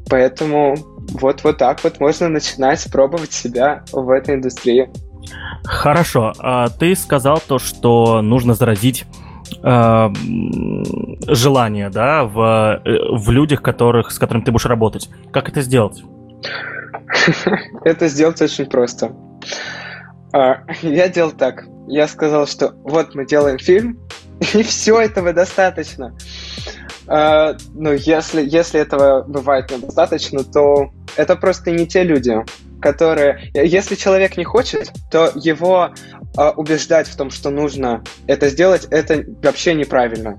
Поэтому 0.09 0.75
вот, 1.12 1.45
вот 1.45 1.59
так 1.59 1.83
вот 1.85 2.00
можно 2.00 2.29
начинать 2.29 2.85
пробовать 2.90 3.33
себя 3.33 3.85
в 3.93 4.11
этой 4.11 4.35
индустрии. 4.35 4.90
Хорошо, 5.64 6.33
а 6.38 6.69
ты 6.69 6.95
сказал 6.95 7.40
то, 7.47 7.59
что 7.59 8.23
нужно 8.23 8.55
заразить 8.55 9.05
э, 9.62 10.09
желание, 11.26 11.90
да, 11.90 12.25
в, 12.25 12.81
э, 12.85 12.99
в 13.12 13.31
людях, 13.31 13.62
которых, 13.62 14.11
с 14.11 14.19
которыми 14.19 14.45
ты 14.45 14.52
будешь 14.52 14.67
работать. 14.67 15.09
Как 15.33 15.49
это 15.49 15.62
сделать? 15.62 16.02
Это 17.85 18.09
сделать 18.09 18.40
очень 18.40 18.67
просто. 18.67 19.12
А, 20.33 20.62
я 20.83 21.09
делал 21.09 21.33
так. 21.33 21.64
Я 21.88 22.07
сказал, 22.07 22.47
что 22.47 22.73
вот 22.85 23.14
мы 23.14 23.26
делаем 23.26 23.59
фильм, 23.59 23.99
и 24.55 24.62
все 24.62 25.00
этого 25.00 25.33
достаточно. 25.33 26.14
Uh, 27.07 27.61
ну, 27.75 27.93
если, 27.93 28.40
если 28.40 28.79
этого 28.79 29.25
бывает 29.26 29.69
недостаточно, 29.73 30.45
то 30.45 30.90
это 31.17 31.35
просто 31.35 31.73
не 31.73 31.85
те 31.85 32.05
люди, 32.05 32.37
которые... 32.81 33.51
Если 33.55 33.95
человек 33.95 34.37
не 34.37 34.45
хочет, 34.45 34.93
то 35.11 35.31
его 35.35 35.91
э, 36.37 36.49
убеждать 36.57 37.09
в 37.09 37.17
том, 37.17 37.31
что 37.31 37.51
нужно 37.51 38.03
это 38.27 38.49
сделать, 38.49 38.87
это 38.91 39.25
вообще 39.43 39.75
неправильно. 39.75 40.39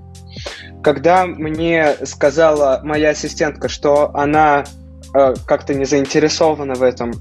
Когда 0.82 1.26
мне 1.26 1.94
сказала 2.04 2.80
моя 2.82 3.10
ассистентка, 3.10 3.68
что 3.68 4.10
она 4.14 4.64
э, 5.14 5.34
как-то 5.46 5.74
не 5.74 5.84
заинтересована 5.84 6.74
в 6.74 6.82
этом, 6.82 7.12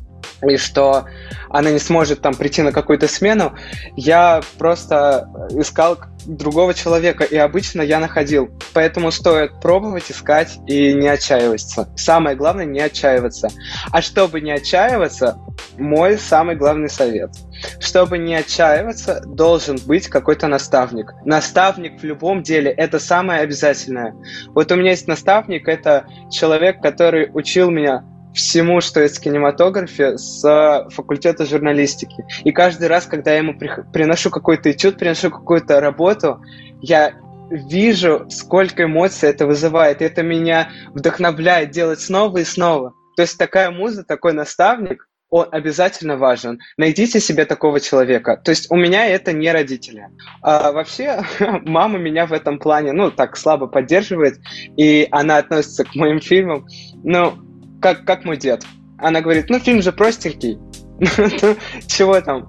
и 0.47 0.57
что 0.57 1.05
она 1.49 1.71
не 1.71 1.79
сможет 1.79 2.21
там 2.21 2.33
прийти 2.33 2.61
на 2.61 2.71
какую-то 2.71 3.07
смену, 3.07 3.53
я 3.95 4.41
просто 4.57 5.29
искал 5.51 5.97
другого 6.25 6.73
человека, 6.73 7.23
и 7.23 7.35
обычно 7.35 7.81
я 7.81 7.99
находил. 7.99 8.49
Поэтому 8.73 9.11
стоит 9.11 9.59
пробовать, 9.59 10.11
искать 10.11 10.59
и 10.67 10.93
не 10.93 11.07
отчаиваться. 11.07 11.89
Самое 11.95 12.35
главное 12.35 12.65
не 12.65 12.79
отчаиваться. 12.79 13.49
А 13.91 14.01
чтобы 14.01 14.41
не 14.41 14.51
отчаиваться, 14.51 15.37
мой 15.77 16.17
самый 16.17 16.55
главный 16.55 16.89
совет. 16.89 17.31
Чтобы 17.79 18.17
не 18.17 18.35
отчаиваться, 18.35 19.21
должен 19.25 19.77
быть 19.85 20.07
какой-то 20.07 20.47
наставник. 20.47 21.13
Наставник 21.25 22.01
в 22.01 22.03
любом 22.03 22.43
деле– 22.43 22.71
это 22.77 22.99
самое 22.99 23.41
обязательное. 23.41 24.15
Вот 24.49 24.71
у 24.71 24.75
меня 24.75 24.91
есть 24.91 25.07
наставник, 25.07 25.67
это 25.67 26.05
человек, 26.31 26.81
который 26.81 27.29
учил 27.33 27.69
меня 27.69 28.03
всему, 28.33 28.81
что 28.81 29.01
есть 29.01 29.17
в 29.17 29.21
кинематографе, 29.21 30.17
с 30.17 30.87
факультета 30.89 31.45
журналистики. 31.45 32.25
И 32.43 32.51
каждый 32.51 32.87
раз, 32.87 33.05
когда 33.05 33.31
я 33.31 33.37
ему 33.37 33.57
приношу 33.57 34.29
какой-то 34.29 34.71
этюд, 34.71 34.97
приношу 34.97 35.29
какую-то 35.29 35.79
работу, 35.79 36.41
я 36.81 37.13
вижу, 37.49 38.27
сколько 38.29 38.83
эмоций 38.83 39.29
это 39.29 39.45
вызывает. 39.45 40.01
И 40.01 40.05
это 40.05 40.23
меня 40.23 40.69
вдохновляет 40.93 41.71
делать 41.71 41.99
снова 41.99 42.37
и 42.37 42.43
снова. 42.43 42.93
То 43.15 43.23
есть 43.23 43.37
такая 43.37 43.71
муза, 43.71 44.03
такой 44.03 44.33
наставник, 44.33 45.07
он 45.29 45.47
обязательно 45.51 46.17
важен. 46.17 46.59
Найдите 46.77 47.19
себе 47.19 47.45
такого 47.45 47.79
человека. 47.79 48.39
То 48.43 48.51
есть 48.51 48.69
у 48.69 48.75
меня 48.75 49.07
это 49.07 49.31
не 49.31 49.51
родители. 49.51 50.07
А 50.41 50.71
вообще, 50.71 51.21
мама 51.63 51.97
меня 51.97 52.25
в 52.25 52.33
этом 52.33 52.59
плане, 52.59 52.91
ну, 52.91 53.11
так 53.11 53.37
слабо 53.37 53.67
поддерживает, 53.67 54.39
и 54.77 55.07
она 55.11 55.37
относится 55.37 55.85
к 55.85 55.95
моим 55.95 56.19
фильмам. 56.19 56.67
Ну, 57.03 57.33
как, 57.81 58.05
как 58.05 58.23
мой 58.23 58.37
дед. 58.37 58.63
Она 58.97 59.21
говорит, 59.21 59.49
ну, 59.49 59.59
фильм 59.59 59.81
же 59.81 59.91
простенький. 59.91 60.59
Чего 61.87 62.21
там? 62.21 62.47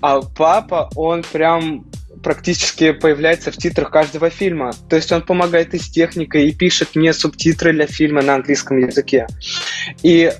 А 0.00 0.20
папа, 0.20 0.90
он 0.96 1.22
прям 1.22 1.86
практически 2.22 2.92
появляется 2.92 3.50
в 3.50 3.56
титрах 3.56 3.90
каждого 3.90 4.30
фильма. 4.30 4.72
То 4.88 4.96
есть 4.96 5.12
он 5.12 5.22
помогает 5.22 5.74
и 5.74 5.78
с 5.78 5.88
техникой, 5.88 6.48
и 6.48 6.54
пишет 6.54 6.94
мне 6.94 7.12
субтитры 7.12 7.72
для 7.72 7.86
фильма 7.86 8.22
на 8.22 8.34
английском 8.34 8.78
языке. 8.78 9.26
И 10.02 10.32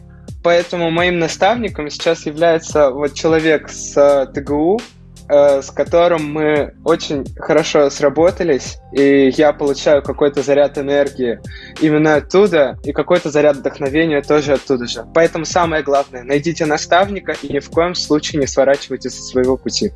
поэтому 0.42 0.90
моим 0.90 1.18
наставником 1.18 1.90
сейчас 1.90 2.26
является 2.26 2.90
вот 2.90 3.14
человек 3.14 3.68
с 3.68 4.26
ТГУ, 4.34 4.78
э, 4.78 5.01
с 5.32 5.70
которым 5.70 6.32
мы 6.32 6.74
очень 6.84 7.24
хорошо 7.36 7.88
сработались, 7.90 8.78
и 8.92 9.32
я 9.36 9.52
получаю 9.52 10.02
какой-то 10.02 10.42
заряд 10.42 10.78
энергии 10.78 11.40
именно 11.80 12.16
оттуда, 12.16 12.78
и 12.84 12.92
какой-то 12.92 13.30
заряд 13.30 13.56
вдохновения 13.56 14.20
тоже 14.22 14.54
оттуда 14.54 14.86
же. 14.86 15.04
Поэтому 15.14 15.44
самое 15.44 15.82
главное, 15.82 16.22
найдите 16.22 16.66
наставника 16.66 17.34
и 17.42 17.52
ни 17.52 17.60
в 17.60 17.70
коем 17.70 17.94
случае 17.94 18.40
не 18.40 18.46
сворачивайте 18.46 19.10
со 19.10 19.22
своего 19.22 19.56
пути. 19.56 19.92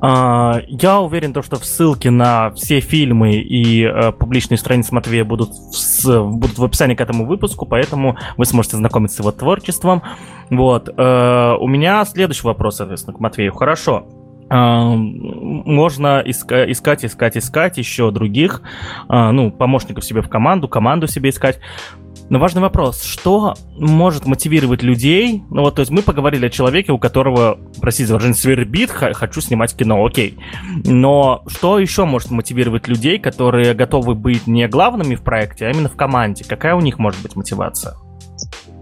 А, 0.00 0.60
я 0.68 1.00
уверен, 1.00 1.32
то, 1.32 1.42
что 1.42 1.56
в 1.56 1.64
ссылке 1.64 2.10
на 2.10 2.50
все 2.52 2.80
фильмы 2.80 3.34
и 3.34 3.84
э, 3.84 4.12
публичные 4.12 4.58
страницы 4.58 4.94
Матвея 4.94 5.24
будут 5.24 5.50
в, 5.50 6.24
будут 6.30 6.58
в 6.58 6.64
описании 6.64 6.94
к 6.94 7.00
этому 7.00 7.26
выпуску, 7.26 7.66
поэтому 7.66 8.16
вы 8.36 8.44
сможете 8.44 8.76
знакомиться 8.76 9.16
с 9.16 9.20
его 9.20 9.32
творчеством. 9.32 10.02
Вот. 10.50 10.88
Э, 10.88 11.54
у 11.58 11.66
меня 11.66 12.04
следующий 12.04 12.46
вопрос, 12.46 12.76
соответственно, 12.76 13.16
к 13.16 13.20
Матвею. 13.20 13.52
Хорошо. 13.52 14.06
Можно 14.56 16.22
иска- 16.24 16.70
искать, 16.70 17.04
искать, 17.04 17.36
искать 17.36 17.78
еще 17.78 18.10
других, 18.10 18.62
э, 19.08 19.30
ну, 19.30 19.50
помощников 19.50 20.04
себе 20.04 20.22
в 20.22 20.28
команду, 20.28 20.68
команду 20.68 21.06
себе 21.06 21.30
искать. 21.30 21.60
Но 22.30 22.38
важный 22.38 22.62
вопрос, 22.62 23.02
что 23.02 23.54
может 23.76 24.26
мотивировать 24.26 24.82
людей? 24.82 25.42
Ну 25.50 25.62
вот, 25.62 25.74
то 25.74 25.80
есть 25.80 25.92
мы 25.92 26.00
поговорили 26.00 26.46
о 26.46 26.50
человеке, 26.50 26.92
у 26.92 26.98
которого, 26.98 27.58
простите 27.80 28.06
за 28.06 28.14
выражение, 28.14 28.38
свербит, 28.38 28.90
хочу 28.90 29.40
снимать 29.40 29.76
кино, 29.76 30.04
окей. 30.04 30.38
Но 30.84 31.42
что 31.48 31.78
еще 31.78 32.06
может 32.06 32.30
мотивировать 32.30 32.88
людей, 32.88 33.18
которые 33.18 33.74
готовы 33.74 34.14
быть 34.14 34.46
не 34.46 34.66
главными 34.68 35.16
в 35.16 35.22
проекте, 35.22 35.66
а 35.66 35.70
именно 35.70 35.88
в 35.88 35.96
команде? 35.96 36.44
Какая 36.44 36.74
у 36.74 36.80
них 36.80 36.98
может 36.98 37.20
быть 37.22 37.36
мотивация? 37.36 37.94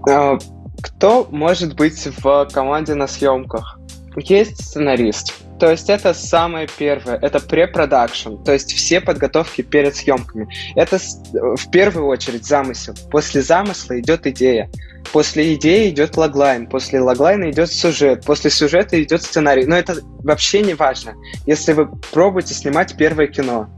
А, 0.08 0.38
кто 0.80 1.26
может 1.30 1.74
быть 1.74 2.08
в 2.22 2.48
команде 2.52 2.94
на 2.94 3.08
съемках? 3.08 3.78
Есть 4.16 4.62
сценарист, 4.64 5.34
то 5.62 5.70
есть 5.70 5.88
это 5.88 6.12
самое 6.12 6.66
первое, 6.76 7.20
это 7.22 7.38
препродакшн, 7.38 8.34
то 8.44 8.52
есть 8.52 8.72
все 8.72 9.00
подготовки 9.00 9.62
перед 9.62 9.94
съемками. 9.94 10.48
Это 10.74 10.98
в 11.32 11.70
первую 11.70 12.08
очередь 12.08 12.44
замысел. 12.44 12.94
После 13.12 13.42
замысла 13.42 14.00
идет 14.00 14.26
идея. 14.26 14.68
После 15.12 15.54
идеи 15.54 15.90
идет 15.90 16.16
логлайн, 16.16 16.66
после 16.66 17.00
логлайна 17.00 17.48
идет 17.52 17.70
сюжет, 17.70 18.24
после 18.24 18.50
сюжета 18.50 19.00
идет 19.00 19.22
сценарий. 19.22 19.64
Но 19.64 19.76
это 19.76 19.98
вообще 20.24 20.62
не 20.62 20.74
важно, 20.74 21.14
если 21.46 21.74
вы 21.74 21.88
пробуете 22.10 22.54
снимать 22.54 22.96
первое 22.96 23.28
кино. 23.28 23.68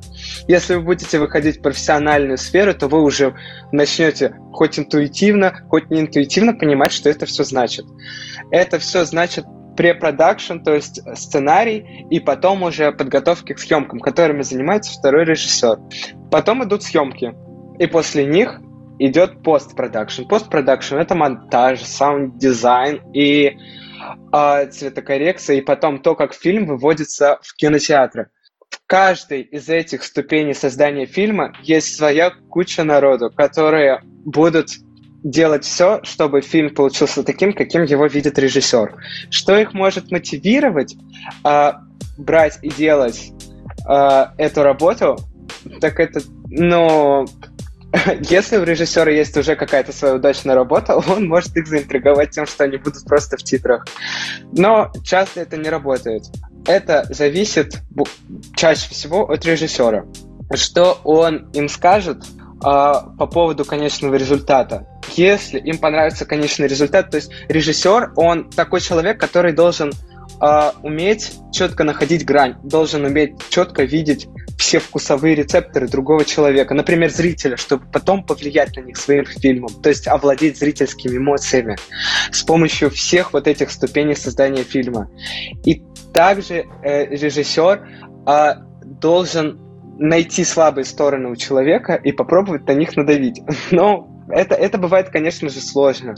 Если 0.49 0.77
вы 0.77 0.81
будете 0.81 1.19
выходить 1.19 1.59
в 1.59 1.63
профессиональную 1.63 2.39
сферу, 2.39 2.73
то 2.73 2.89
вы 2.89 3.03
уже 3.03 3.35
начнете 3.73 4.35
хоть 4.55 4.79
интуитивно, 4.79 5.67
хоть 5.69 5.91
не 5.91 6.01
интуитивно 6.01 6.55
понимать, 6.55 6.93
что 6.93 7.11
это 7.11 7.27
все 7.27 7.45
значит. 7.45 7.85
Это 8.51 8.79
все 8.79 9.05
значит 9.05 9.45
препродакшн, 9.77 10.59
то 10.59 10.75
есть 10.75 11.01
сценарий, 11.17 12.07
и 12.11 12.21
потом 12.21 12.63
уже 12.63 12.93
подготовки 12.93 13.53
к 13.53 13.59
съемкам, 13.59 14.01
которыми 14.01 14.43
занимается 14.43 14.99
второй 14.99 15.25
режиссер. 15.25 15.79
Потом 16.31 16.65
идут 16.65 16.83
съемки, 16.83 17.35
и 17.79 17.87
после 17.87 18.27
них 18.27 18.61
идет 18.99 19.43
постпродакшн. 19.43 20.25
Постпродакшн— 20.25 20.97
это 20.97 21.15
монтаж, 21.15 21.83
саунд-дизайн 21.83 23.03
и 23.13 23.57
э, 24.33 24.67
цветокоррекция, 24.71 25.57
и 25.57 25.61
потом 25.61 26.01
то, 26.01 26.15
как 26.15 26.35
фильм 26.35 26.67
выводится 26.67 27.39
в 27.43 27.55
кинотеатры. 27.55 28.29
В 28.71 28.81
каждой 28.87 29.43
из 29.43 29.69
этих 29.69 30.03
ступеней 30.03 30.55
создания 30.55 31.07
фильма 31.07 31.53
есть 31.63 31.97
своя 31.97 32.31
куча 32.51 32.85
народу, 32.85 33.31
которые 33.31 34.01
будут 34.05 34.69
делать 35.25 35.65
все, 35.65 36.01
чтобы 36.05 36.43
фильм 36.43 36.73
получился 36.73 37.25
таким, 37.25 37.53
каким 37.55 37.83
его 37.83 38.07
видит 38.07 38.39
режиссер. 38.39 38.95
Что 39.31 39.59
их 39.59 39.73
может 39.73 40.13
мотивировать 40.13 40.95
э, 41.45 41.73
брать 42.19 42.59
и 42.63 42.69
делать 42.69 43.33
э, 43.89 44.27
эту 44.37 44.63
работу, 44.63 45.17
так 45.81 45.99
это, 45.99 46.21
ну, 46.47 47.27
если 48.29 48.59
у 48.59 48.65
режиссера 48.65 49.11
есть 49.11 49.35
уже 49.37 49.57
какая-то 49.57 49.93
своя 49.93 50.15
удачная 50.15 50.55
работа, 50.55 50.97
он 51.09 51.27
может 51.27 51.57
их 51.57 51.67
заинтриговать 51.67 52.31
тем, 52.31 52.47
что 52.47 52.65
они 52.65 52.77
будут 52.77 53.05
просто 53.05 53.39
в 53.39 53.43
титрах. 53.43 53.87
Но 54.53 54.93
часто 55.03 55.41
это 55.41 55.57
не 55.57 55.71
работает. 55.71 56.25
Это 56.67 57.07
зависит 57.09 57.81
чаще 58.55 58.91
всего 58.91 59.31
от 59.31 59.45
режиссера. 59.47 60.05
Что 60.55 61.01
он 61.05 61.51
им 61.53 61.69
скажет, 61.71 62.23
а, 62.63 63.01
по 63.19 63.27
поводу 63.27 63.65
конечного 63.65 64.15
результата. 64.15 64.87
Если 65.17 65.59
им 65.59 65.79
понравится 65.79 66.25
конечный 66.25 66.67
результат, 66.67 67.11
то 67.11 67.17
есть 67.17 67.31
режиссер, 67.49 68.13
он 68.17 68.51
такой 68.51 68.81
человек, 68.81 69.19
который 69.19 69.53
должен 69.53 69.93
э, 70.41 70.71
уметь 70.83 71.33
четко 71.53 71.85
находить 71.85 72.25
грань, 72.25 72.57
должен 72.63 73.05
уметь 73.05 73.35
четко 73.51 73.85
видеть 73.85 74.29
все 74.59 74.79
вкусовые 74.79 75.35
рецепторы 75.35 75.89
другого 75.89 76.25
человека, 76.25 76.75
например, 76.75 77.11
зрителя, 77.11 77.57
чтобы 77.57 77.85
потом 77.93 78.25
повлиять 78.25 78.77
на 78.77 78.81
них 78.81 78.97
своим 78.97 79.25
фильмом, 79.25 79.71
то 79.83 79.89
есть 79.89 80.09
овладеть 80.09 80.59
зрительскими 80.59 81.17
эмоциями 81.17 81.77
с 82.31 82.43
помощью 82.43 82.91
всех 82.91 83.33
вот 83.33 83.47
этих 83.47 83.71
ступеней 83.71 84.15
создания 84.15 84.63
фильма. 84.63 85.11
И 85.65 85.83
также 86.13 86.67
э, 86.83 87.07
режиссер 87.07 87.89
э, 88.27 88.55
должен 88.85 89.61
найти 89.99 90.45
слабые 90.45 90.85
стороны 90.85 91.31
у 91.31 91.37
человека 91.37 91.95
и 91.95 92.13
попробовать 92.13 92.67
на 92.67 92.73
них 92.73 92.97
надавить. 92.97 93.43
Но 93.71 94.09
это, 94.29 94.55
это 94.55 94.79
бывает, 94.79 95.11
конечно 95.11 95.49
же, 95.49 95.61
сложно. 95.61 96.15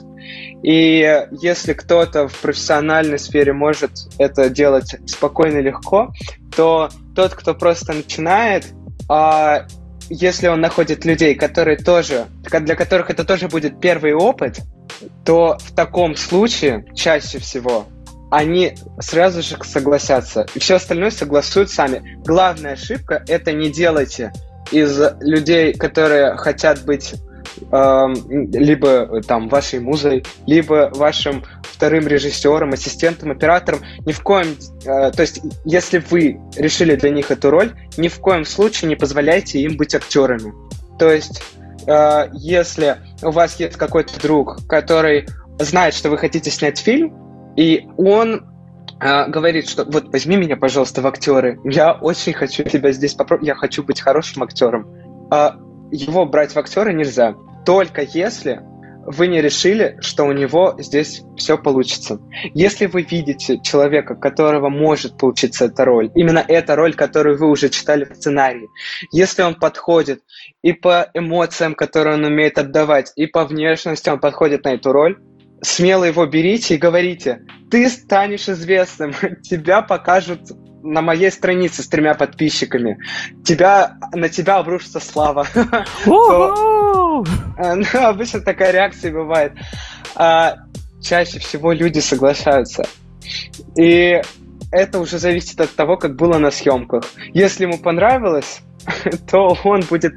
И 0.63 1.27
если 1.33 1.73
кто-то 1.73 2.29
в 2.29 2.41
профессиональной 2.41 3.19
сфере 3.19 3.53
может 3.53 3.93
это 4.19 4.49
делать 4.51 4.97
спокойно 5.07 5.59
и 5.59 5.63
легко, 5.63 6.13
то 6.55 6.89
тот, 7.15 7.35
кто 7.35 7.55
просто 7.55 7.93
начинает, 7.93 8.67
а 9.09 9.67
если 10.09 10.49
он 10.49 10.61
находит 10.61 11.05
людей, 11.05 11.35
которые 11.35 11.77
тоже, 11.77 12.27
для 12.43 12.77
которых 12.77 13.11
это 13.11 13.25
тоже 13.25 13.49
будет 13.49 13.81
первый 13.81 14.15
опыт, 14.15 14.61
то 15.25 15.59
в 15.61 15.75
таком 15.75 16.17
случае 16.17 16.87
чаще 16.95 17.39
всего 17.39 17.87
они 18.31 18.77
сразу 18.99 19.43
же 19.43 19.57
согласятся. 19.63 20.47
И 20.55 20.59
все 20.59 20.77
остальное 20.77 21.11
согласуют 21.11 21.71
сами. 21.71 22.19
Главная 22.25 22.73
ошибка— 22.73 23.23
это 23.29 23.53
не 23.53 23.71
делайте 23.71 24.33
из 24.73 24.99
людей, 25.21 25.75
которые 25.75 26.37
хотят 26.37 26.85
быть 26.85 27.15
э, 27.71 28.07
либо 28.53 29.23
там 29.23 29.49
вашей 29.49 29.81
музой, 29.81 30.25
либо 30.47 30.91
вашим 30.95 31.45
вторым 31.63 32.07
режиссером, 32.07 32.73
ассистентом, 32.73 33.31
оператором. 33.31 33.81
Ни 34.05 34.13
в 34.13 34.23
коем... 34.23 34.57
Э, 34.85 35.11
то 35.11 35.23
есть, 35.23 35.41
если 35.65 36.03
вы 36.11 36.41
решили 36.57 36.97
для 36.97 37.11
них 37.11 37.31
эту 37.31 37.51
роль, 37.51 37.73
ни 37.97 38.09
в 38.09 38.19
коем 38.21 38.45
случае 38.45 38.89
не 38.89 38.97
позволяйте 38.97 39.61
им 39.61 39.77
быть 39.77 39.95
актерами. 39.95 40.53
То 40.99 41.11
есть, 41.11 41.43
э, 41.87 42.29
если 42.33 42.97
у 43.23 43.31
вас 43.31 43.61
есть 43.61 43.77
какой-то 43.77 44.19
друг, 44.21 44.67
который 44.67 45.27
знает, 45.59 45.95
что 45.95 46.11
вы 46.11 46.19
хотите 46.19 46.51
снять 46.51 46.79
фильм, 46.79 47.15
и 47.57 47.87
он 47.97 48.47
говорит, 48.99 49.69
что 49.69 49.85
вот 49.85 50.11
возьми 50.11 50.37
меня, 50.37 50.57
пожалуйста, 50.57 51.03
в 51.03 51.07
актеры. 51.07 51.61
Я 51.65 51.93
очень 51.93 52.33
хочу 52.33 52.63
тебя 52.65 52.93
здесь 52.93 53.13
попробовать. 53.13 53.49
Я 53.49 53.55
хочу 53.55 53.83
быть 53.83 54.01
хорошим 54.01 54.43
актером. 54.43 54.91
А 55.31 55.57
его 55.91 56.27
брать 56.27 56.53
в 56.53 56.59
актеры 56.59 56.93
нельзя. 56.93 57.35
Только 57.65 58.03
если 58.03 58.61
вы 59.07 59.29
не 59.29 59.41
решили, 59.41 59.97
что 60.01 60.25
у 60.25 60.33
него 60.33 60.75
здесь 60.79 61.23
все 61.37 61.57
получится. 61.57 62.19
Если 62.55 62.87
вы 62.87 63.03
видите 63.03 63.61
человека, 63.61 64.17
которого 64.17 64.69
может 64.69 65.17
получиться 65.17 65.67
эта 65.67 65.85
роль, 65.85 66.11
именно 66.17 66.45
эта 66.47 66.75
роль, 66.75 66.95
которую 66.95 67.39
вы 67.39 67.49
уже 67.49 67.69
читали 67.69 68.05
в 68.05 68.17
сценарии, 68.17 68.69
если 69.13 69.43
он 69.43 69.55
подходит 69.55 70.23
и 70.63 70.73
по 70.73 71.09
эмоциям, 71.15 71.75
которые 71.75 72.17
он 72.17 72.25
умеет 72.25 72.59
отдавать, 72.59 73.13
и 73.15 73.27
по 73.27 73.45
внешности 73.45 74.09
он 74.09 74.19
подходит 74.19 74.65
на 74.65 74.75
эту 74.75 74.91
роль, 74.91 75.19
смело 75.63 76.05
его 76.05 76.27
берите 76.27 76.75
и 76.75 76.79
говорите, 76.79 77.43
ты 77.71 77.89
станешь 77.89 78.49
известным, 78.49 79.15
тебя 79.43 79.83
покажут 79.83 80.41
на 80.87 81.03
моей 81.03 81.31
странице 81.31 81.83
с 81.83 81.89
тремя 81.89 82.15
подписчиками, 82.15 82.99
тебя, 83.45 83.99
на 84.13 84.29
тебя 84.29 84.57
обрушится 84.57 85.01
слава. 85.01 85.47
Э, 87.59 87.75
ну, 87.75 87.87
обычно 87.95 88.41
такая 88.43 88.71
реакция 88.71 89.11
бывает. 89.11 89.55
А, 90.15 90.57
чаще 91.01 91.39
всего 91.39 91.73
люди 91.73 92.01
соглашаются. 92.01 92.85
И 93.77 94.21
это 94.71 94.99
уже 94.99 95.19
зависит 95.19 95.59
от 95.61 95.75
того, 95.75 95.97
как 95.97 96.17
было 96.17 96.37
на 96.39 96.51
съемках. 96.51 97.05
Если 97.33 97.65
ему 97.65 97.79
понравилось, 97.79 98.61
то 99.31 99.57
он 99.65 99.83
будет 99.83 100.15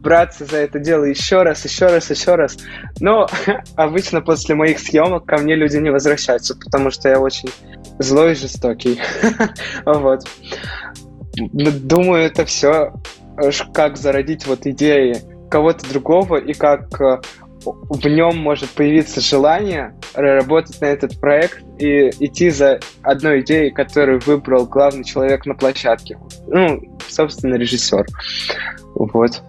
браться 0.00 0.44
за 0.44 0.58
это 0.58 0.78
дело 0.78 1.04
еще 1.04 1.42
раз, 1.42 1.64
еще 1.64 1.86
раз, 1.86 2.10
еще 2.10 2.34
раз. 2.34 2.56
Но 3.00 3.26
обычно 3.76 4.20
после 4.20 4.54
моих 4.54 4.78
съемок 4.78 5.24
ко 5.24 5.38
мне 5.38 5.54
люди 5.54 5.76
не 5.76 5.90
возвращаются, 5.90 6.56
потому 6.56 6.90
что 6.90 7.08
я 7.08 7.20
очень 7.20 7.50
злой 7.98 8.32
и 8.32 8.34
жестокий. 8.34 9.00
Вот. 9.84 10.20
Думаю, 11.36 12.24
это 12.24 12.44
все, 12.44 12.92
как 13.72 13.96
зародить 13.96 14.46
вот 14.46 14.66
идеи 14.66 15.20
кого-то 15.50 15.88
другого 15.88 16.36
и 16.36 16.52
как 16.52 17.00
э, 17.00 17.20
в 17.64 18.06
нем 18.06 18.36
может 18.38 18.70
появиться 18.70 19.20
желание 19.20 19.94
работать 20.14 20.80
на 20.80 20.86
этот 20.86 21.18
проект 21.20 21.62
и 21.78 22.10
идти 22.20 22.50
за 22.50 22.80
одной 23.02 23.40
идеей, 23.40 23.70
которую 23.70 24.20
выбрал 24.20 24.66
главный 24.66 25.04
человек 25.04 25.46
на 25.46 25.54
площадке. 25.54 26.18
Ну, 26.46 26.80
собственно, 27.08 27.56
режиссер. 27.56 28.06
Вот. 28.94 29.42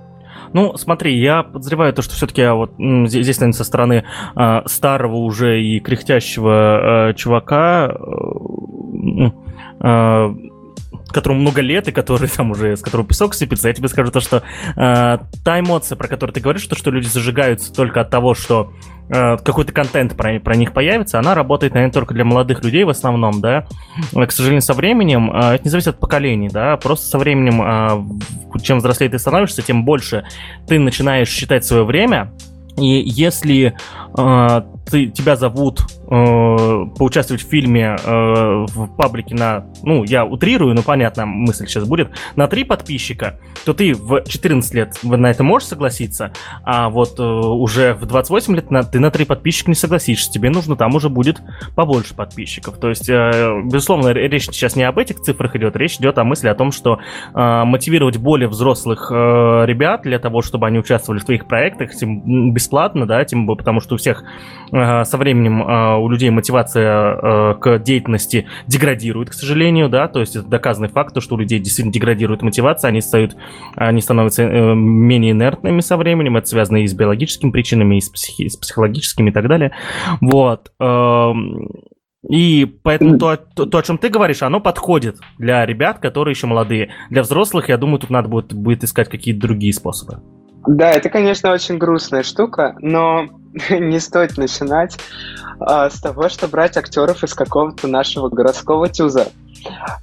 Ну, 0.54 0.78
смотри, 0.78 1.20
я 1.20 1.44
подозреваю 1.44 1.94
то, 1.94 2.02
что 2.02 2.14
все-таки 2.16 2.48
вот 2.48 2.72
здесь, 2.78 3.40
наверное, 3.40 3.58
со 3.58 3.66
стороны 3.66 4.06
э, 4.36 4.62
старого 4.68 5.18
уже 5.18 5.62
и 5.62 5.82
кряхтящего 5.82 7.10
э, 7.10 7.14
чувака 7.16 7.90
э, 7.90 9.30
э, 9.82 10.36
которому 11.08 11.42
много 11.42 11.62
лет 11.62 11.88
и 11.88 11.92
который 11.92 12.28
там 12.30 12.52
уже, 12.52 12.76
с 12.78 12.82
которого 12.82 13.08
песок 13.08 13.34
сыпется, 13.34 13.68
я 13.68 13.74
тебе 13.74 13.88
скажу 13.88 14.12
то, 14.12 14.20
что 14.20 14.44
э, 14.76 15.18
та 15.44 15.60
эмоция, 15.60 15.96
про 15.96 16.08
которую 16.08 16.34
ты 16.34 16.40
говоришь, 16.40 16.66
то, 16.68 16.76
что 16.76 16.92
люди 16.92 17.08
зажигаются 17.08 17.74
только 17.74 18.02
от 18.02 18.10
того, 18.10 18.34
что 18.34 18.74
э, 19.10 19.38
какой-то 19.38 19.72
контент 19.72 20.16
про, 20.16 20.40
про 20.40 20.56
них 20.56 20.74
появится, 20.74 21.20
она 21.20 21.36
работает, 21.36 21.74
наверное, 21.74 21.94
только 21.94 22.14
для 22.14 22.26
молодых 22.26 22.64
людей 22.64 22.84
в 22.84 22.90
основном, 22.90 23.42
да. 23.42 23.68
К 24.14 24.32
сожалению, 24.32 24.62
со 24.62 24.74
временем, 24.74 25.32
э, 25.32 25.56
это 25.56 25.64
не 25.64 25.70
зависит 25.70 25.90
от 25.90 26.00
поколений, 26.00 26.50
да, 26.50 26.78
просто 26.78 27.08
со 27.08 27.18
временем, 27.18 27.62
э, 28.56 28.60
чем 28.62 28.80
взрослее 28.80 29.10
ты 29.10 29.20
становишься, 29.20 29.62
тем 29.62 29.86
больше 29.86 30.26
ты 30.68 30.80
начинаешь 30.80 31.30
считать 31.30 31.66
свое 31.66 31.84
время, 31.84 32.32
и 32.78 33.02
если 33.06 33.76
ты, 34.16 35.08
тебя 35.08 35.36
зовут 35.36 35.82
э, 35.82 36.86
поучаствовать 36.98 37.44
в 37.44 37.50
фильме 37.50 37.98
э, 38.02 38.66
в 38.68 38.96
паблике 38.96 39.36
на, 39.36 39.66
ну, 39.84 40.04
я 40.04 40.26
утрирую, 40.26 40.74
но 40.76 40.84
понятно, 40.84 41.26
мысль 41.26 41.68
сейчас 41.68 41.88
будет, 41.88 42.10
на 42.36 42.48
три 42.48 42.64
подписчика, 42.64 43.40
то 43.66 43.74
ты 43.74 43.94
в 43.94 44.24
14 44.24 44.74
лет 44.74 44.98
на 45.04 45.30
это 45.30 45.44
можешь 45.44 45.68
согласиться, 45.68 46.32
а 46.64 46.90
вот 46.90 47.20
э, 47.20 47.24
уже 47.24 47.94
в 47.94 48.06
28 48.06 48.56
лет 48.56 48.72
на, 48.72 48.84
ты 48.84 49.00
на 49.00 49.12
три 49.12 49.26
подписчика 49.26 49.72
не 49.72 49.76
согласишься, 49.76 50.32
тебе 50.32 50.50
нужно 50.50 50.76
там 50.76 50.96
уже 50.96 51.10
будет 51.10 51.42
побольше 51.76 52.14
подписчиков. 52.14 52.78
То 52.78 52.90
есть, 52.90 53.10
э, 53.10 53.62
безусловно, 53.66 54.10
речь 54.10 54.46
сейчас 54.46 54.76
не 54.76 54.84
об 54.84 55.00
этих 55.00 55.20
цифрах 55.20 55.56
идет, 55.56 55.76
речь 55.76 55.96
идет 55.96 56.18
о 56.18 56.24
мысли 56.24 56.48
о 56.48 56.56
том, 56.56 56.72
что 56.72 57.00
э, 57.34 57.64
мотивировать 57.64 58.18
более 58.18 58.48
взрослых 58.48 59.12
э, 59.12 59.16
ребят 59.66 60.04
для 60.04 60.20
того, 60.20 60.42
чтобы 60.42 60.68
они 60.68 60.80
участвовали 60.80 61.20
в 61.20 61.26
твоих 61.26 61.48
проектах, 61.48 61.96
тем 61.96 62.54
бесплатно, 62.54 63.06
да, 63.08 63.24
тем 63.26 63.48
потому 63.48 63.80
что 63.80 63.96
у 63.96 63.98
всех 64.06 64.24
э, 64.72 65.04
со 65.04 65.18
временем 65.18 65.64
э, 65.64 65.98
у 65.98 66.08
людей 66.10 66.30
мотивация 66.30 67.16
э, 67.16 67.56
к 67.56 67.80
деятельности 67.80 68.48
деградирует, 68.68 69.32
к 69.32 69.34
сожалению, 69.34 69.90
да, 69.90 70.08
то 70.08 70.20
есть 70.20 70.36
это 70.36 70.48
доказанный 70.48 70.90
факт, 70.90 71.20
что 71.22 71.36
у 71.36 71.38
людей 71.40 71.60
действительно 71.60 71.92
деградирует 71.92 72.44
мотивация, 72.44 72.90
они, 72.90 73.02
стают, 73.02 73.36
они 73.76 74.02
становятся 74.02 74.46
менее 74.46 75.32
инертными 75.32 75.80
со 75.80 75.98
временем, 75.98 76.38
это 76.38 76.48
связано 76.48 76.78
и 76.78 76.88
с 76.88 76.94
биологическими 76.94 77.50
причинами, 77.50 77.98
и 77.98 78.02
с, 78.02 78.10
психи, 78.10 78.48
с 78.48 78.58
психологическими 78.58 79.32
и 79.32 79.34
так 79.34 79.48
далее. 79.48 79.72
Вот. 80.22 80.72
Э, 80.80 81.34
и 82.30 82.66
поэтому 82.84 83.18
то, 83.18 83.38
то, 83.38 83.66
то, 83.66 83.78
о 83.78 83.84
чем 83.84 83.98
ты 83.98 84.10
говоришь, 84.10 84.42
оно 84.44 84.60
подходит 84.60 85.18
для 85.38 85.66
ребят, 85.66 86.00
которые 86.00 86.34
еще 86.34 86.48
молодые. 86.48 86.90
Для 87.10 87.22
взрослых, 87.22 87.70
я 87.70 87.78
думаю, 87.78 88.00
тут 88.00 88.10
надо 88.10 88.30
будет, 88.30 88.54
будет 88.54 88.84
искать 88.84 89.10
какие-то 89.10 89.42
другие 89.42 89.74
способы. 89.74 90.22
Да, 90.68 90.90
это, 90.90 91.10
конечно, 91.10 91.52
очень 91.52 91.78
грустная 91.78 92.24
штука, 92.24 92.76
но 92.82 93.28
не 93.70 94.00
стоит 94.00 94.38
начинать 94.38 94.98
а, 95.60 95.90
с 95.90 96.00
того, 96.00 96.30
что 96.30 96.48
брать 96.48 96.78
актеров 96.78 97.24
из 97.24 97.34
какого-то 97.34 97.88
нашего 97.88 98.30
городского 98.30 98.90
тюза. 98.90 99.30